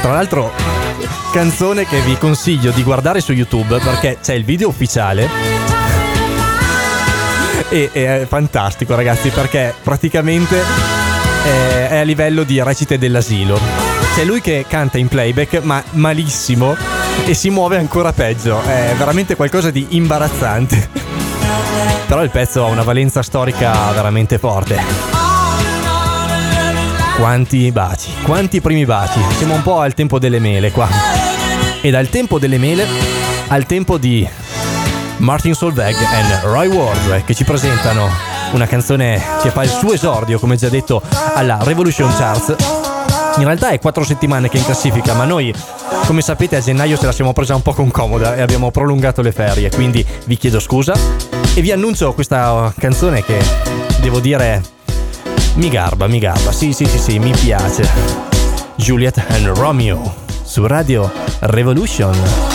Tra 0.00 0.12
l'altro, 0.12 0.52
canzone 1.32 1.86
che 1.86 2.00
vi 2.02 2.16
consiglio 2.18 2.70
di 2.70 2.84
guardare 2.84 3.20
su 3.20 3.32
YouTube 3.32 3.78
perché 3.78 4.18
c'è 4.22 4.34
il 4.34 4.44
video 4.44 4.68
ufficiale. 4.68 5.53
E 7.68 7.90
è 7.92 8.26
fantastico, 8.28 8.94
ragazzi, 8.94 9.30
perché 9.30 9.74
praticamente 9.82 10.60
è, 11.44 11.88
è 11.90 11.96
a 11.98 12.02
livello 12.02 12.42
di 12.42 12.62
recite 12.62 12.98
dell'asilo. 12.98 13.58
C'è 14.14 14.24
lui 14.24 14.40
che 14.40 14.64
canta 14.68 14.98
in 14.98 15.08
playback, 15.08 15.60
ma 15.62 15.82
malissimo, 15.90 16.76
e 17.26 17.34
si 17.34 17.50
muove 17.50 17.76
ancora 17.76 18.12
peggio. 18.12 18.62
È 18.62 18.94
veramente 18.96 19.34
qualcosa 19.34 19.70
di 19.70 19.86
imbarazzante. 19.90 20.88
Però 22.06 22.22
il 22.22 22.30
pezzo 22.30 22.64
ha 22.64 22.68
una 22.68 22.82
valenza 22.82 23.22
storica 23.22 23.90
veramente 23.92 24.38
forte. 24.38 24.80
Quanti 27.16 27.70
baci, 27.72 28.10
quanti 28.22 28.60
primi 28.60 28.84
baci. 28.84 29.20
Siamo 29.36 29.54
un 29.54 29.62
po' 29.62 29.80
al 29.80 29.94
tempo 29.94 30.18
delle 30.18 30.38
mele 30.38 30.70
qua. 30.70 30.88
E 31.80 31.90
dal 31.90 32.08
tempo 32.08 32.38
delle 32.38 32.58
mele 32.58 32.86
al 33.48 33.66
tempo 33.66 33.98
di 33.98 34.26
Martin 35.18 35.54
Solveig 35.54 35.96
e 35.96 36.46
Roy 36.46 36.68
Ward 36.68 37.10
eh, 37.10 37.24
che 37.24 37.34
ci 37.34 37.44
presentano 37.44 38.08
una 38.52 38.66
canzone 38.66 39.22
che 39.40 39.50
fa 39.50 39.62
il 39.62 39.70
suo 39.70 39.92
esordio, 39.92 40.38
come 40.38 40.56
già 40.56 40.68
detto, 40.68 41.02
alla 41.34 41.58
Revolution 41.62 42.12
Charts. 42.16 42.54
In 43.38 43.44
realtà 43.44 43.70
è 43.70 43.78
quattro 43.78 44.04
settimane 44.04 44.48
che 44.48 44.56
è 44.56 44.60
in 44.60 44.64
classifica, 44.64 45.14
ma 45.14 45.24
noi, 45.24 45.52
come 46.06 46.20
sapete, 46.20 46.56
a 46.56 46.60
gennaio 46.60 46.96
ce 46.96 47.06
la 47.06 47.12
siamo 47.12 47.32
presa 47.32 47.54
un 47.54 47.62
po' 47.62 47.72
con 47.72 47.90
comoda 47.90 48.36
e 48.36 48.42
abbiamo 48.42 48.70
prolungato 48.70 49.22
le 49.22 49.32
ferie, 49.32 49.70
quindi 49.70 50.04
vi 50.26 50.36
chiedo 50.36 50.60
scusa 50.60 50.94
e 51.54 51.60
vi 51.60 51.72
annuncio 51.72 52.12
questa 52.12 52.72
canzone 52.78 53.24
che 53.24 53.42
devo 54.00 54.20
dire 54.20 54.62
mi 55.54 55.68
garba, 55.68 56.06
mi 56.06 56.18
garba. 56.18 56.52
Sì, 56.52 56.72
sì, 56.72 56.84
sì, 56.86 56.98
sì, 56.98 57.18
mi 57.18 57.32
piace. 57.32 57.88
Juliet 58.76 59.22
and 59.28 59.46
Romeo 59.46 60.14
su 60.42 60.66
Radio 60.66 61.10
Revolution. 61.40 62.53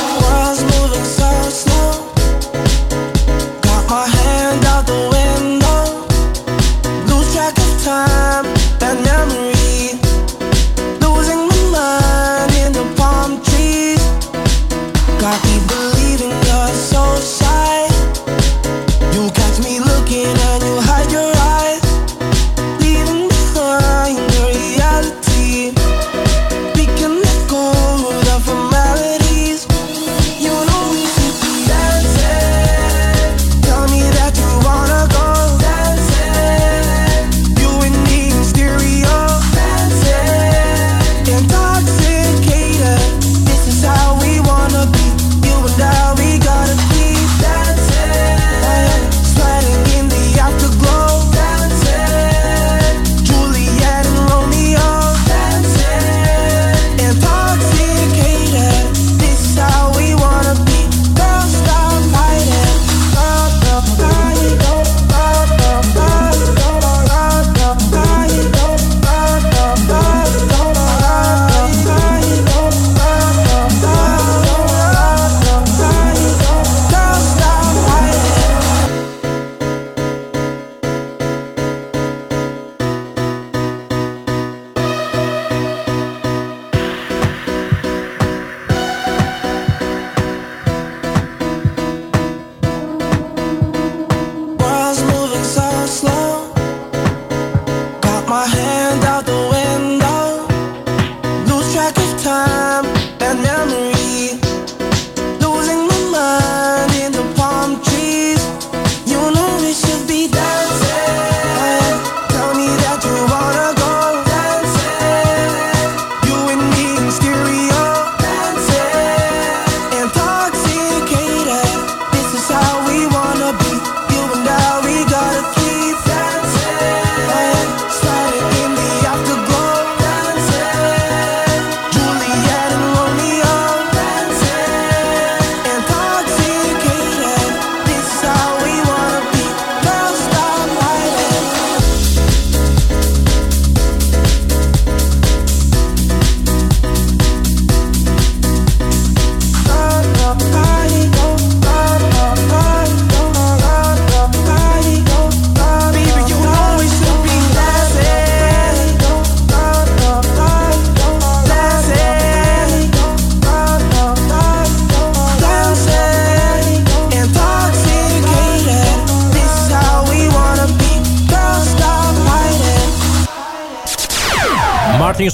Got 15.20 15.44
people 15.44 15.89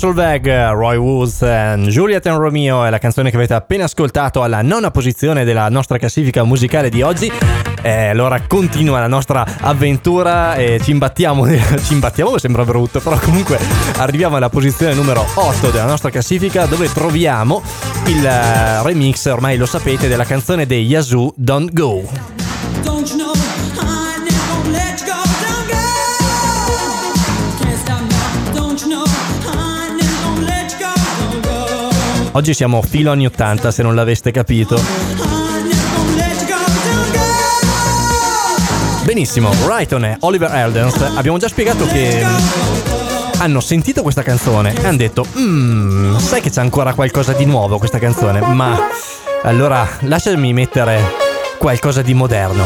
Morning 0.03 0.43
sul 0.43 0.73
Roy 0.73 0.97
Woods, 0.97 1.43
Juliet 1.89 2.25
and 2.25 2.37
Romeo 2.37 2.83
è 2.83 2.89
la 2.89 2.97
canzone 2.97 3.29
che 3.29 3.37
avete 3.37 3.53
appena 3.53 3.85
ascoltato 3.85 4.43
alla 4.43 4.61
nona 4.61 4.91
posizione 4.91 5.45
della 5.45 5.69
nostra 5.69 5.97
classifica 5.97 6.43
musicale 6.43 6.89
di 6.89 7.01
oggi. 7.01 7.31
E 7.81 8.07
allora 8.07 8.41
continua 8.45 8.99
la 8.99 9.07
nostra 9.07 9.45
avventura 9.61 10.55
e 10.55 10.79
ci 10.81 10.91
imbattiamo, 10.91 11.47
ci 11.81 11.93
imbattiamo 11.93 12.37
sembra 12.37 12.65
brutto, 12.65 12.99
però 12.99 13.17
comunque 13.17 13.57
arriviamo 13.97 14.35
alla 14.35 14.49
posizione 14.49 14.93
numero 14.93 15.25
8 15.33 15.69
della 15.69 15.85
nostra 15.85 16.09
classifica 16.09 16.65
dove 16.65 16.91
troviamo 16.91 17.61
il 18.07 18.25
eh, 18.25 18.83
remix, 18.83 19.25
ormai 19.25 19.57
lo 19.57 19.65
sapete, 19.65 20.07
della 20.07 20.25
canzone 20.25 20.65
dei 20.65 20.85
Yazoo 20.85 21.33
Don't 21.37 21.71
Go. 21.71 22.34
Oggi 32.36 32.53
siamo 32.53 32.81
filo 32.81 33.11
anni 33.11 33.25
80 33.25 33.71
se 33.71 33.81
non 33.81 33.95
l'aveste 33.95 34.29
capito. 34.31 34.77
Benissimo, 39.05 39.51
Brighton 39.63 40.03
e 40.03 40.17
Oliver 40.19 40.53
Eldens 40.53 40.95
abbiamo 41.15 41.38
già 41.38 41.47
spiegato 41.47 41.88
che 41.88 42.25
hanno 43.38 43.61
sentito 43.61 44.01
questa 44.01 44.21
canzone 44.21 44.75
e 44.75 44.86
hanno 44.86 44.97
detto 44.97 45.25
mmm, 45.33 46.17
sai 46.17 46.41
che 46.41 46.49
c'è 46.49 46.59
ancora 46.59 46.93
qualcosa 46.93 47.31
di 47.31 47.45
nuovo 47.45 47.77
questa 47.77 47.99
canzone, 47.99 48.41
ma 48.41 48.79
allora 49.43 49.88
lasciami 50.01 50.51
mettere 50.51 51.13
qualcosa 51.57 52.01
di 52.01 52.13
moderno. 52.13 52.65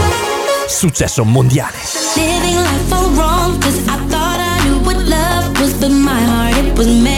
Successo 0.67 1.23
mondiale. 1.23 1.77
Living 2.15 2.57
life 2.57 2.91
all 2.91 3.13
wrong, 3.13 3.61
cause 3.61 3.77
I 3.81 3.97
thought 4.07 4.39
I 4.39 4.63
knew 4.63 4.79
what 4.83 4.97
love 5.07 5.59
was, 5.61 5.73
but 5.73 5.91
my 5.91 6.23
heart 6.23 6.57
it 6.57 6.75
was. 6.75 7.08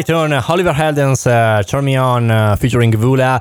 Right 0.00 0.16
on 0.16 0.42
Oliver 0.46 0.74
Heldens, 0.74 1.26
uh, 1.26 1.62
Turn 1.62 1.84
Me 1.84 1.98
On 1.98 2.26
uh, 2.26 2.56
featuring 2.56 2.96
Vula. 2.96 3.38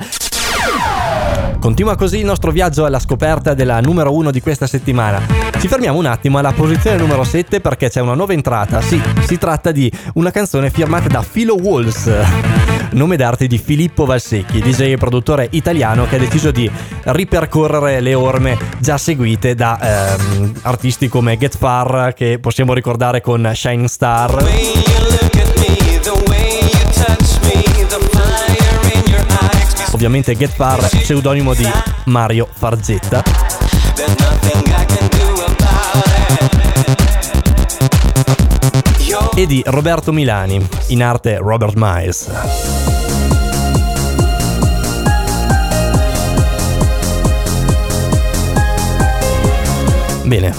Continua 1.57 1.95
così 1.95 2.19
il 2.19 2.25
nostro 2.25 2.51
viaggio 2.51 2.83
alla 2.83 2.99
scoperta 2.99 3.53
della 3.53 3.79
numero 3.79 4.13
1 4.13 4.29
di 4.29 4.41
questa 4.41 4.67
settimana. 4.67 5.21
Ci 5.57 5.69
fermiamo 5.69 5.97
un 5.97 6.05
attimo 6.05 6.37
alla 6.37 6.51
posizione 6.51 6.97
numero 6.97 7.23
7 7.23 7.61
perché 7.61 7.89
c'è 7.89 8.01
una 8.01 8.13
nuova 8.13 8.33
entrata. 8.33 8.81
Sì, 8.81 9.01
si 9.21 9.37
tratta 9.37 9.71
di 9.71 9.89
una 10.15 10.31
canzone 10.31 10.69
firmata 10.69 11.07
da 11.07 11.23
Philo 11.23 11.55
Walls, 11.55 12.11
nome 12.91 13.15
d'arte 13.15 13.47
di 13.47 13.57
Filippo 13.57 14.03
Valsecchi, 14.03 14.59
DJ 14.59 14.91
e 14.91 14.97
produttore 14.97 15.47
italiano 15.51 16.07
che 16.07 16.17
ha 16.17 16.19
deciso 16.19 16.51
di 16.51 16.69
ripercorrere 17.03 18.01
le 18.01 18.15
orme 18.15 18.57
già 18.79 18.97
seguite 18.97 19.55
da 19.55 20.17
ehm, 20.17 20.55
artisti 20.63 21.07
come 21.07 21.37
Get 21.37 21.55
Far, 21.55 22.13
che 22.13 22.37
possiamo 22.39 22.73
ricordare 22.73 23.21
con 23.21 23.49
Shining 23.53 23.87
Star. 23.87 25.38
Ovviamente 29.99 30.33
Get 30.37 30.53
Far, 30.53 30.79
pseudonimo 30.79 31.53
di 31.53 31.69
Mario 32.05 32.47
Farzetta. 32.49 33.21
E 39.35 39.45
di 39.45 39.61
Roberto 39.65 40.13
Milani, 40.13 40.65
in 40.87 41.03
arte 41.03 41.35
Robert 41.35 41.73
Miles. 41.75 42.31
Bene. 50.23 50.55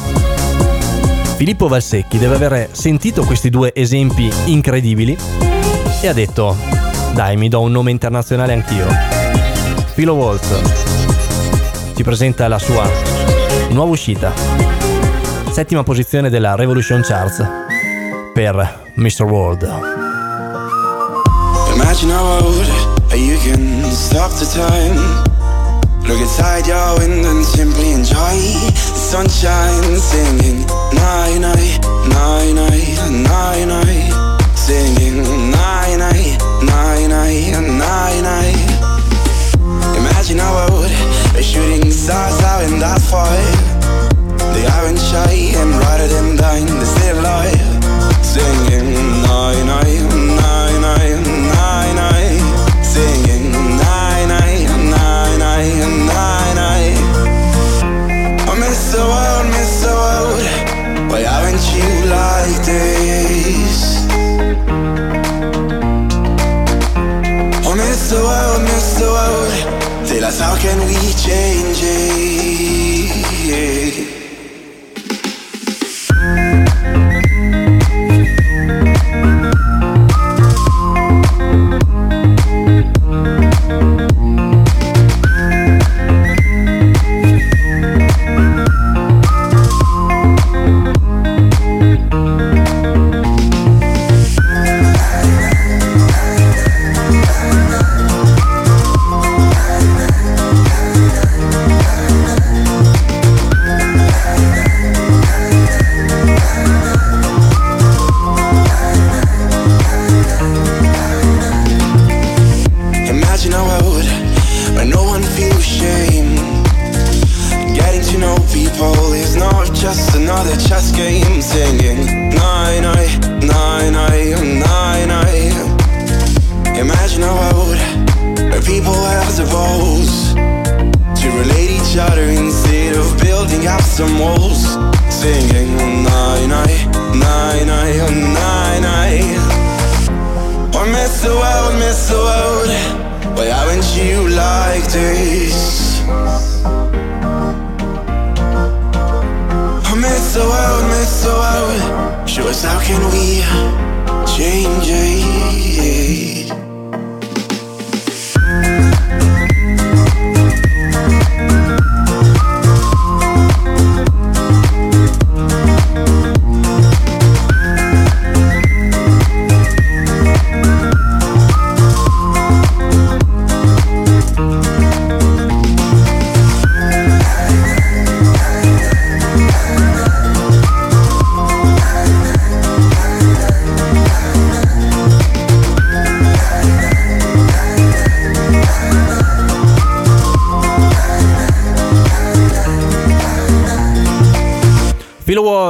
Filippo 1.37 1.67
Valsecchi 1.67 2.19
deve 2.19 2.35
aver 2.35 2.69
sentito 2.73 3.25
questi 3.25 3.49
due 3.49 3.73
esempi 3.75 4.31
incredibili 4.45 5.17
e 6.03 6.09
ha 6.09 6.13
detto 6.13 6.55
dai 7.15 7.39
mi 7.39 7.49
do 7.49 7.63
un 7.63 7.73
nome 7.73 7.91
internazionale 7.91 8.53
anch'io. 8.53 9.20
Philo 9.95 10.15
Waltz 10.15 10.49
ci 11.95 12.03
presenta 12.03 12.49
la 12.49 12.59
sua 12.59 12.89
nuova 13.71 13.91
uscita. 13.91 14.33
Settima 15.51 15.83
posizione 15.83 16.31
della 16.31 16.55
Revolution 16.55 17.03
Charts 17.03 17.47
per 18.33 18.93
Mr. 18.95 19.23
World. 19.25 19.63
Imagine 21.75 22.13
how 22.13 22.41
old 22.41 22.67
you 23.15 23.39
can 23.43 23.85
stop 23.93 24.33
the 24.39 24.47
time. 24.47 24.99
Look 26.07 26.21
inside 26.21 26.67
your 26.67 26.99
window 26.99 27.31
and 27.31 27.45
simply 27.45 27.93
enjoy 27.93 28.17
the 28.17 28.99
sunshine. 28.99 29.99
Singing 29.99 30.65
night 30.93 31.39
night, 31.39 31.79
night 32.09 32.53
night, 32.55 33.11
night 33.11 33.67
night. 33.67 34.13
Singing 34.55 35.51
night 35.51 35.97
night, 35.99 36.39
night 36.63 37.07
night, 37.09 37.61
night 37.61 38.21
night. 38.23 38.70
Imagine 40.21 40.39
how 40.41 40.69
old 40.69 40.85
they're 41.33 41.43
shooting 41.43 41.91
stars 41.91 42.43
out 42.43 42.63
in 42.65 42.79
that 42.79 43.01
fire. 43.01 43.57
They 44.53 44.67
aren't 44.67 44.99
shy 44.99 45.57
and 45.57 45.71
rather 45.71 46.09
than 46.09 46.37
dying, 46.37 46.67
they 46.67 46.85
stay 46.85 47.11
alive. 47.13 47.57
Singing 48.23 48.93
night, 49.23 49.65
night 49.65 50.30
us 70.31 70.39
how 70.39 70.57
can 70.57 70.79
we 70.87 70.95
change 71.15 71.81
it? 71.83 72.60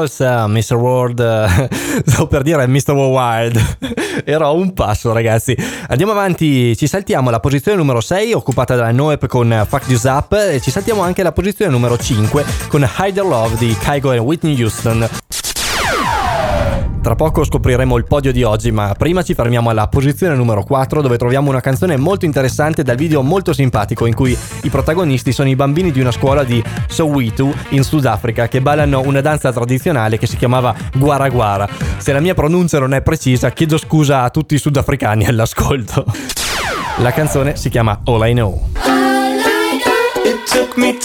Walls, 0.01 0.18
uh, 0.20 0.46
Mr. 0.48 0.76
World, 0.76 1.18
uh, 1.18 1.68
stavo 2.09 2.26
per 2.26 2.42
dire 2.42 2.66
Mr. 2.66 2.92
Worldwide. 2.92 3.76
Ero 4.24 4.55
un 4.55 4.72
passo, 4.72 5.12
ragazzi. 5.12 5.55
Andiamo 5.88 6.12
avanti, 6.12 6.74
ci 6.76 6.86
saltiamo 6.86 7.28
alla 7.28 7.40
posizione 7.40 7.76
numero 7.76 8.01
6, 8.01 8.32
occupata 8.32 8.74
dalla 8.74 8.92
Noep 8.92 9.26
con 9.26 9.51
uh, 9.51 9.66
Fuck 9.66 9.86
This 9.86 10.05
Up, 10.05 10.32
e 10.32 10.61
ci 10.61 10.70
saltiamo 10.70 11.03
anche 11.03 11.20
alla 11.20 11.32
posizione 11.32 11.70
numero 11.70 11.98
5 11.98 12.44
con 12.68 12.88
Hider 12.98 13.24
Love 13.24 13.57
di 13.57 13.76
Kygo 13.78 14.12
e 14.12 14.18
Whitney 14.18 14.61
Houston. 14.61 15.09
Tra 17.03 17.14
poco 17.14 17.44
scopriremo 17.44 17.96
il 17.96 18.05
podio 18.05 18.30
di 18.30 18.42
oggi, 18.42 18.70
ma 18.70 18.94
prima 18.96 19.22
ci 19.22 19.32
fermiamo 19.32 19.70
alla 19.70 19.88
posizione 19.88 20.34
numero 20.34 20.62
4 20.62 21.01
dove 21.01 21.16
troviamo 21.16 21.48
una 21.48 21.62
canzone 21.62 21.96
molto 21.96 22.26
interessante 22.26 22.82
dal 22.82 22.96
video 22.96 23.22
molto 23.22 23.55
simpatico 23.55 24.05
in 24.05 24.14
cui 24.14 24.36
i 24.62 24.68
protagonisti 24.68 25.32
sono 25.32 25.48
i 25.48 25.57
bambini 25.57 25.92
di 25.92 26.01
una 26.01 26.12
scuola 26.12 26.44
di 26.44 26.62
Soweto 26.88 27.55
in 27.70 27.84
Sudafrica 27.84 28.48
che 28.48 28.61
ballano 28.61 29.01
una 29.01 29.22
danza 29.22 29.51
tradizionale 29.51 30.18
che 30.18 30.26
si 30.26 30.36
chiamava 30.36 30.74
Guara 30.94 31.30
Guara. 31.30 31.66
Se 31.96 32.12
la 32.12 32.20
mia 32.20 32.34
pronuncia 32.34 32.78
non 32.78 32.92
è 32.92 33.01
precisa, 33.01 33.51
chiedo 33.51 33.78
scusa 33.78 34.22
a 34.22 34.28
tutti 34.28 34.55
i 34.55 34.59
sudafricani 34.59 35.24
all'ascolto. 35.24 36.05
La 36.98 37.12
canzone 37.12 37.57
si 37.57 37.70
chiama 37.70 37.98
All 38.05 38.28
I 38.28 38.32
Know. 38.34 38.68
It 40.22 40.44
took 40.53 40.76
me 40.76 40.98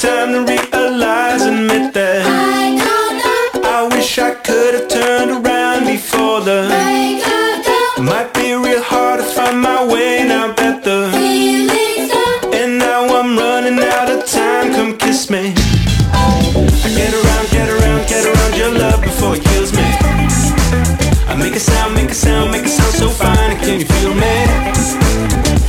sound, 22.15 22.51
make 22.51 22.63
a 22.63 22.69
sound, 22.69 22.87
make 22.87 22.93
a 22.93 22.93
sound 22.93 22.93
so 22.93 23.09
fine, 23.09 23.57
can 23.59 23.79
you 23.79 23.85
feel 23.85 24.13
me? 24.13 24.35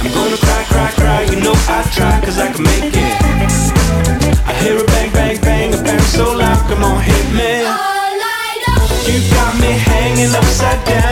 I'm 0.01 0.13
gonna 0.15 0.37
cry, 0.37 0.65
cry, 0.71 0.91
cry, 0.93 1.23
you 1.31 1.41
know 1.41 1.55
I 1.69 1.83
try, 1.93 2.21
cause 2.25 2.39
I 2.39 2.53
can 2.53 2.63
make 2.63 2.95
it. 2.95 3.17
I 4.47 4.53
hear 4.63 4.79
a 4.79 4.85
bang, 4.85 5.13
bang, 5.13 5.41
bang, 5.41 5.75
a 5.75 5.83
bang 5.83 6.01
so 6.01 6.33
loud, 6.37 6.69
come 6.69 6.85
on, 6.85 7.03
hit 7.03 7.27
me. 7.35 7.67
You 9.07 9.19
got 9.31 9.55
me 9.61 9.73
hanging 9.91 10.35
upside 10.35 10.85
down 10.85 11.06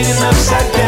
me 0.00 0.06
hanging 0.06 0.79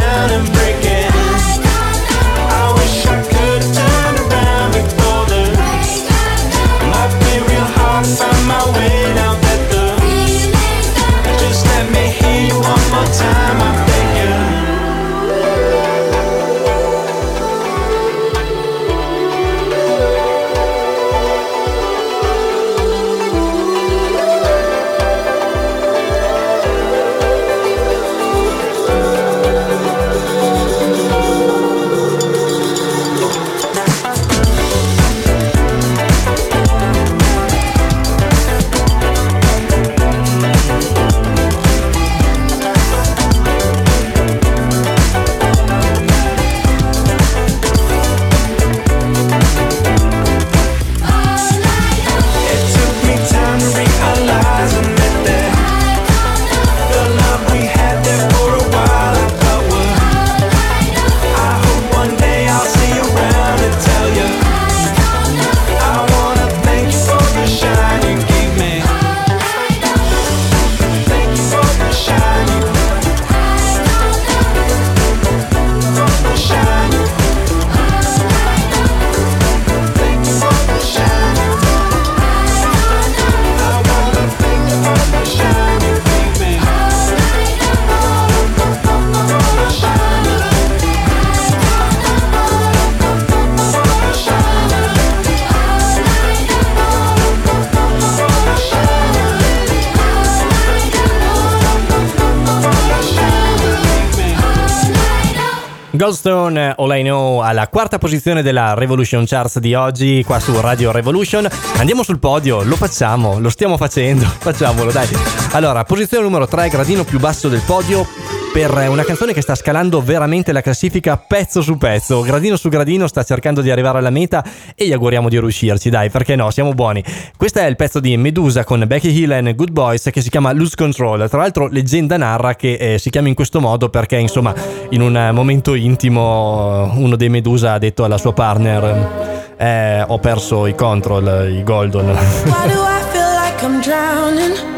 Goldstone 106.63 106.75
All 106.77 106.97
I 106.97 107.03
Know 107.03 107.41
alla 107.41 107.69
quarta 107.69 107.99
posizione 107.99 108.43
della 108.43 108.75
Revolution 108.75 109.25
Charts 109.27 109.59
di 109.59 109.75
oggi 109.75 110.23
qua 110.25 110.39
su 110.39 110.59
Radio 110.61 110.93
Revolution. 110.93 111.49
Andiamo 111.79 112.03
sul 112.03 112.19
podio, 112.19 112.63
lo 112.63 112.77
facciamo, 112.77 113.41
lo 113.41 113.51
stiamo 113.51 113.77
facendo, 113.77 114.25
facciamolo 114.39 114.93
dai. 114.93 115.09
Allora, 115.53 115.83
posizione 115.85 116.23
numero 116.25 116.47
3, 116.47 116.69
gradino 116.69 117.05
più 117.05 117.19
basso 117.19 117.49
del 117.49 117.63
podio 117.67 118.07
per 118.53 118.89
una 118.89 119.03
canzone 119.03 119.33
che 119.33 119.41
sta 119.41 119.55
scalando 119.55 120.03
veramente 120.03 120.53
la 120.53 120.61
classifica 120.61 121.17
pezzo 121.17 121.63
su 121.63 121.79
pezzo, 121.79 122.21
gradino 122.21 122.57
su 122.57 122.69
gradino 122.69 123.07
sta 123.07 123.23
cercando 123.23 123.63
di 123.63 123.71
arrivare 123.71 123.99
alla 123.99 124.11
meta 124.11 124.45
e 124.75 124.87
gli 124.87 124.93
auguriamo 124.93 125.31
di 125.31 125.41
riuscirci, 125.41 125.89
dai, 125.89 126.11
perché 126.11 126.37
no, 126.37 126.51
siamo 126.51 126.75
buoni. 126.75 127.03
Questo 127.37 127.61
è 127.61 127.65
il 127.65 127.77
pezzo 127.77 127.99
di 127.99 128.15
Medusa 128.19 128.65
con 128.65 128.85
Becky 128.87 129.11
Hill 129.11 129.33
and 129.33 129.55
Good 129.55 129.71
Boys 129.71 130.11
che 130.13 130.21
si 130.21 130.29
chiama 130.29 130.53
Lose 130.53 130.77
Control. 130.77 131.29
Tra 131.31 131.39
l'altro 131.39 131.69
leggenda 131.69 132.19
narra 132.19 132.55
che 132.55 132.75
eh, 132.75 132.99
si 132.99 133.09
chiama 133.09 133.29
in 133.29 133.35
questo 133.35 133.59
modo 133.59 133.89
perché 133.89 134.19
insomma 134.19 134.55
in 134.91 135.01
un 135.01 135.17
eh, 135.17 135.33
momento 135.33 135.75
intimo 135.75 136.93
uno 136.95 137.17
dei 137.17 137.31
Medusa 137.31 137.73
ha 137.73 137.79
detto 137.79 138.05
alla 138.05 138.19
sua 138.19 138.35
partner 138.35 139.55
eh, 139.57 140.05
ho 140.07 140.19
perso 140.19 140.67
i 140.67 140.75
control, 140.75 141.51
i 141.51 141.63
golden. 141.63 142.07
Why 142.07 142.69
do 142.69 142.83
I 142.83 143.01
feel 143.13 143.31
like 143.33 143.63
I'm 143.63 143.81
drowning? 143.81 144.72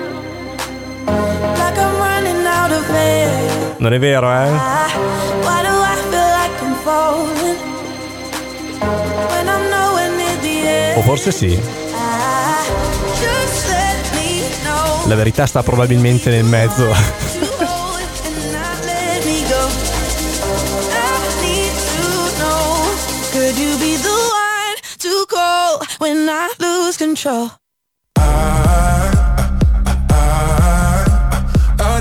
Non 3.85 3.93
è 3.93 3.99
vero, 3.99 4.33
eh? 4.33 4.49
Why 4.49 5.61
do 5.61 5.69
I 5.69 5.95
feel 6.09 6.25
like 6.33 6.57
I'm 6.63 6.75
falling? 6.83 7.59
When 9.29 9.47
I'm 9.47 9.69
nowhere 9.69 10.09
near 10.17 10.39
the 10.41 10.95
O 10.97 11.03
forse 11.03 11.31
sì. 11.31 11.61
La 15.07 15.15
verità 15.15 15.45
sta 15.45 15.63
probabilmente 15.63 16.31
nel 16.31 16.45
mezzo. 16.45 16.87
Go. 16.87 16.95
I 24.35 24.77
call 25.29 25.81
when 25.99 26.27
I 26.27 26.49
lose 26.59 26.97
control? 26.97 27.51
I 28.17 28.23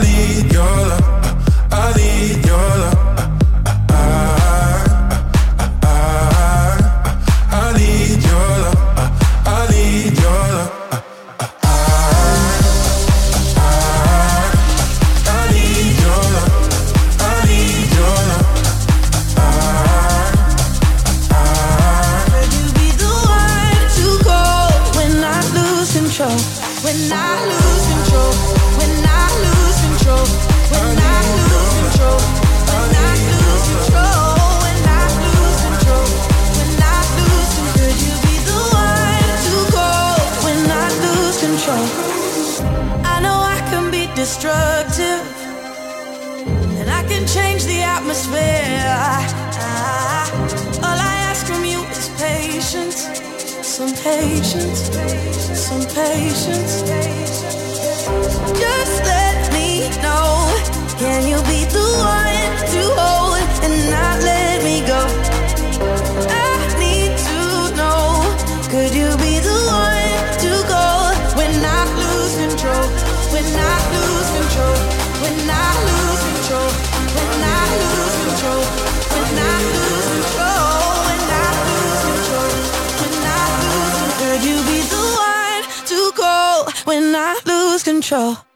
need 0.01 0.49
your 0.53 0.63
love. 0.63 0.92
destructive, 44.23 45.21
and 46.79 46.89
I 46.89 47.03
can 47.09 47.27
change 47.27 47.65
the 47.65 47.81
atmosphere. 47.81 48.87
All 50.85 50.99
I 51.11 51.15
ask 51.29 51.45
from 51.45 51.65
you 51.65 51.81
is 51.91 52.07
patience, 52.27 52.99
some 53.75 53.93
patience, 54.09 54.79
some 55.67 55.83
patience. 55.99 56.73
Just 58.63 58.95
let 59.13 59.39
me 59.51 59.89
know. 60.01 60.47
Can 61.03 61.27
you 61.27 61.39
be 61.51 61.61
the 61.75 61.87
one 62.15 62.53
to 62.73 62.81
hold 62.95 63.43
and 63.65 63.75
not 63.91 64.23
let 64.23 64.42
control? 88.01 88.52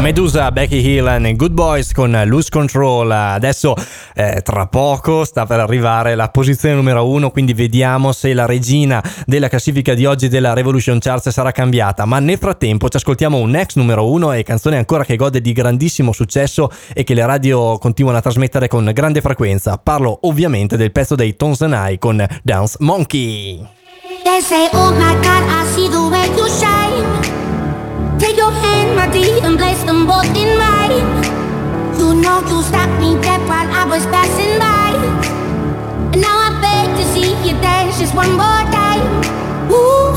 Medusa, 0.00 0.50
Becky 0.50 0.80
Hill 0.80 1.06
e 1.06 1.36
Good 1.36 1.52
Boys 1.52 1.92
con 1.92 2.18
Lose 2.24 2.48
Control. 2.48 3.10
Adesso, 3.10 3.74
eh, 4.14 4.40
tra 4.42 4.66
poco, 4.66 5.24
sta 5.24 5.44
per 5.44 5.60
arrivare 5.60 6.14
la 6.14 6.28
posizione 6.30 6.74
numero 6.74 7.06
uno, 7.06 7.30
quindi 7.30 7.52
vediamo 7.52 8.12
se 8.12 8.32
la 8.32 8.46
regina 8.46 9.02
della 9.26 9.48
classifica 9.48 9.92
di 9.92 10.06
oggi 10.06 10.28
della 10.28 10.54
Revolution 10.54 10.98
Charts 10.98 11.28
sarà 11.28 11.52
cambiata. 11.52 12.06
Ma 12.06 12.18
nel 12.18 12.38
frattempo 12.38 12.88
ci 12.88 12.96
ascoltiamo 12.96 13.36
un 13.36 13.54
ex 13.54 13.76
numero 13.76 14.10
uno 14.10 14.32
e 14.32 14.42
canzone 14.42 14.78
ancora 14.78 15.04
che 15.04 15.16
gode 15.16 15.40
di 15.40 15.52
grandissimo 15.52 16.12
successo 16.12 16.70
e 16.94 17.04
che 17.04 17.14
le 17.14 17.26
radio 17.26 17.76
continuano 17.78 18.18
a 18.18 18.22
trasmettere 18.22 18.68
con 18.68 18.90
grande 18.94 19.20
frequenza. 19.20 19.76
Parlo 19.76 20.20
ovviamente 20.22 20.76
del 20.78 20.92
pezzo 20.92 21.14
dei 21.14 21.36
Tones 21.36 21.60
and 21.60 21.74
I 21.76 21.98
con 21.98 22.26
Dance 22.42 22.76
Monkey. 22.80 23.64
They 24.24 24.40
say, 24.40 24.68
oh 24.72 24.92
my 24.92 25.14
God, 25.20 25.44
I 25.48 25.64
see 25.74 25.88
the 25.88 25.98
way 26.10 26.39
hand, 29.14 29.44
and 29.44 29.58
place 29.58 29.82
them 29.84 30.06
both 30.06 30.26
in 30.36 30.58
mine. 30.58 31.04
You 31.98 32.14
know 32.14 32.40
you 32.48 32.62
stopped 32.62 32.98
me 33.00 33.20
dead 33.20 33.40
while 33.48 33.68
I 33.68 33.84
was 33.84 34.04
passing 34.06 34.58
by. 34.58 34.90
And 36.12 36.20
now 36.20 36.36
I 36.46 36.50
beg 36.60 36.96
to 36.98 37.04
see 37.12 37.30
you 37.46 37.54
dance 37.60 37.98
just 37.98 38.14
one 38.14 38.32
more 38.32 38.62
time. 38.70 39.02
Ooh, 39.70 40.09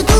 you 0.00 0.06
do 0.06 0.19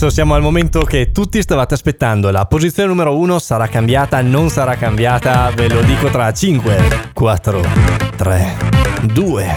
Adesso 0.00 0.14
siamo 0.14 0.34
al 0.34 0.42
momento 0.42 0.82
che 0.82 1.10
tutti 1.10 1.42
stavate 1.42 1.74
aspettando. 1.74 2.30
La 2.30 2.46
posizione 2.46 2.88
numero 2.88 3.16
uno 3.16 3.40
sarà 3.40 3.66
cambiata, 3.66 4.22
non 4.22 4.48
sarà 4.48 4.76
cambiata, 4.76 5.50
ve 5.50 5.68
lo 5.68 5.82
dico 5.82 6.08
tra 6.08 6.32
5, 6.32 7.10
4, 7.12 7.64
3, 8.14 8.56
2, 9.12 9.56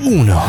1. 0.00 0.42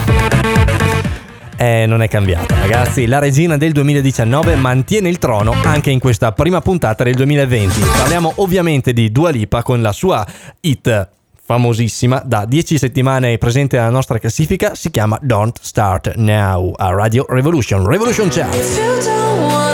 Eh, 1.56 1.86
non 1.88 2.02
è 2.02 2.10
cambiata, 2.10 2.54
ragazzi. 2.60 3.06
La 3.06 3.20
regina 3.20 3.56
del 3.56 3.72
2019 3.72 4.56
mantiene 4.56 5.08
il 5.08 5.20
trono 5.20 5.54
anche 5.64 5.90
in 5.90 6.00
questa 6.00 6.34
prima 6.34 6.60
puntata 6.60 7.06
del 7.06 7.16
2020. 7.16 7.80
Parliamo 7.80 8.34
ovviamente 8.36 8.92
di 8.92 9.10
Dua 9.10 9.30
Lipa 9.30 9.64
con 9.64 9.82
la 9.82 9.94
sua 9.94 10.28
hit 10.60 11.18
famosissima, 11.50 12.22
da 12.24 12.45
10 12.45 12.78
settimane 12.78 13.39
presente 13.39 13.76
nella 13.76 13.89
nostra 13.89 14.20
classifica, 14.20 14.76
si 14.76 14.91
chiama 14.91 15.18
Don't 15.20 15.58
Start 15.60 16.14
Now 16.18 16.74
a 16.78 16.91
Radio 16.91 17.26
Revolution. 17.28 17.88
Revolution 17.88 18.30
Chart. 18.30 19.69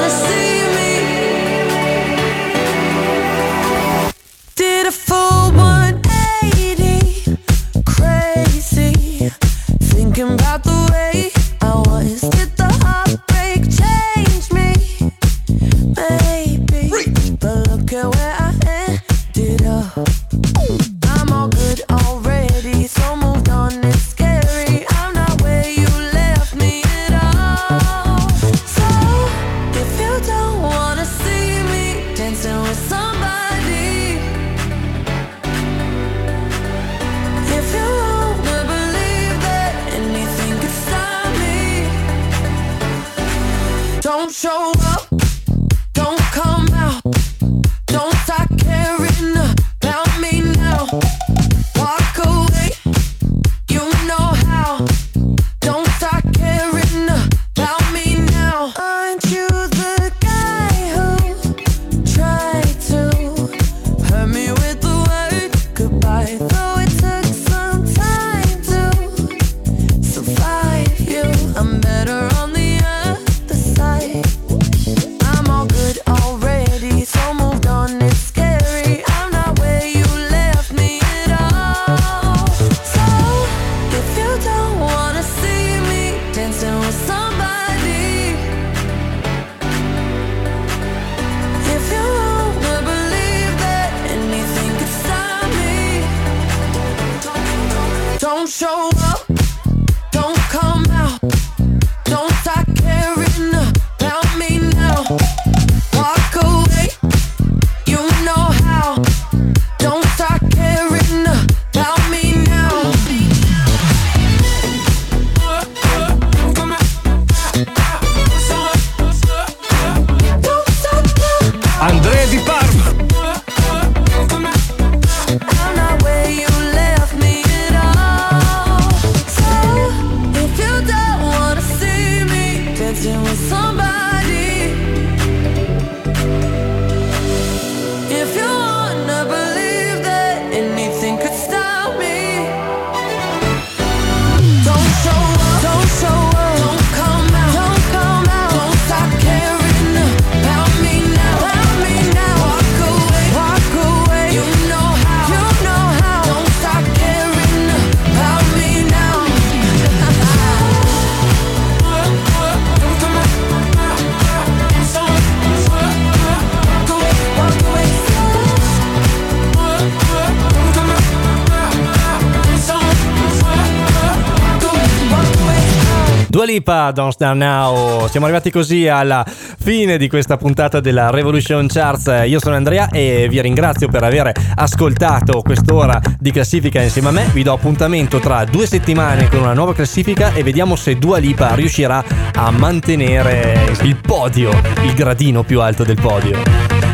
Dua 176.55 176.63
Lipa, 176.63 176.91
Don't 176.91 177.11
Start 177.11 177.35
Now. 177.35 178.07
Siamo 178.07 178.27
arrivati 178.27 178.49
così 178.49 178.87
alla 178.87 179.25
fine 179.25 179.97
di 179.97 180.07
questa 180.07 180.37
puntata 180.37 180.79
della 180.79 181.09
Revolution 181.09 181.67
Charts. 181.67 182.23
Io 182.27 182.39
sono 182.39 182.55
Andrea 182.55 182.87
e 182.91 183.27
vi 183.29 183.41
ringrazio 183.41 183.89
per 183.89 184.03
aver 184.03 184.31
ascoltato 184.55 185.41
quest'ora 185.41 185.99
di 186.17 186.31
classifica 186.31 186.81
insieme 186.81 187.09
a 187.09 187.11
me. 187.11 187.29
Vi 187.33 187.43
do 187.43 187.51
appuntamento 187.51 188.19
tra 188.19 188.45
due 188.45 188.67
settimane 188.67 189.27
con 189.27 189.39
una 189.39 189.53
nuova 189.53 189.73
classifica 189.73 190.33
e 190.33 190.43
vediamo 190.43 190.77
se 190.77 190.97
Dua 190.97 191.17
Lipa 191.17 191.55
riuscirà 191.55 192.01
a 192.33 192.51
mantenere 192.51 193.75
il 193.81 193.97
podio, 193.97 194.49
il 194.83 194.93
gradino 194.93 195.43
più 195.43 195.59
alto 195.59 195.83
del 195.83 195.99
podio. 195.99 196.41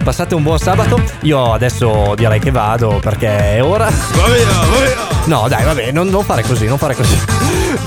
Passate 0.03 0.33
un 0.33 0.41
buon 0.41 0.57
sabato. 0.57 0.99
Io 1.21 1.53
adesso 1.53 2.13
direi 2.15 2.39
che 2.39 2.49
vado 2.49 2.99
perché 2.99 3.57
è 3.57 3.63
ora. 3.63 3.85
Va 3.85 4.25
via, 4.25 4.45
va 4.45 4.85
via. 4.85 5.25
No, 5.25 5.47
dai, 5.47 5.63
vabbè, 5.63 5.91
non, 5.91 6.07
non 6.07 6.23
fare 6.23 6.41
così, 6.41 6.65
non 6.65 6.79
fare 6.79 6.95
così. 6.95 7.40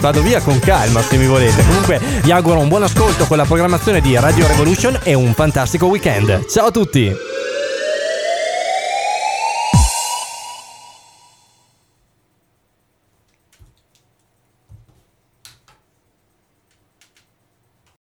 Vado 0.05 0.21
via 0.21 0.43
con 0.43 0.59
calma 0.59 1.01
se 1.01 1.17
mi 1.17 1.27
volete. 1.27 1.65
Comunque, 1.65 1.99
vi 2.23 2.31
auguro 2.31 2.59
un 2.59 2.69
buon 2.69 2.83
ascolto 2.83 3.25
con 3.25 3.39
la 3.39 3.47
programmazione 3.47 4.03
di 4.03 4.15
Radio 4.15 4.47
Revolution 4.47 5.01
e 5.03 5.15
un 5.15 5.33
fantastico 5.33 5.87
weekend. 5.87 6.45
Ciao 6.45 6.67
a 6.67 6.71
tutti! 6.71 7.34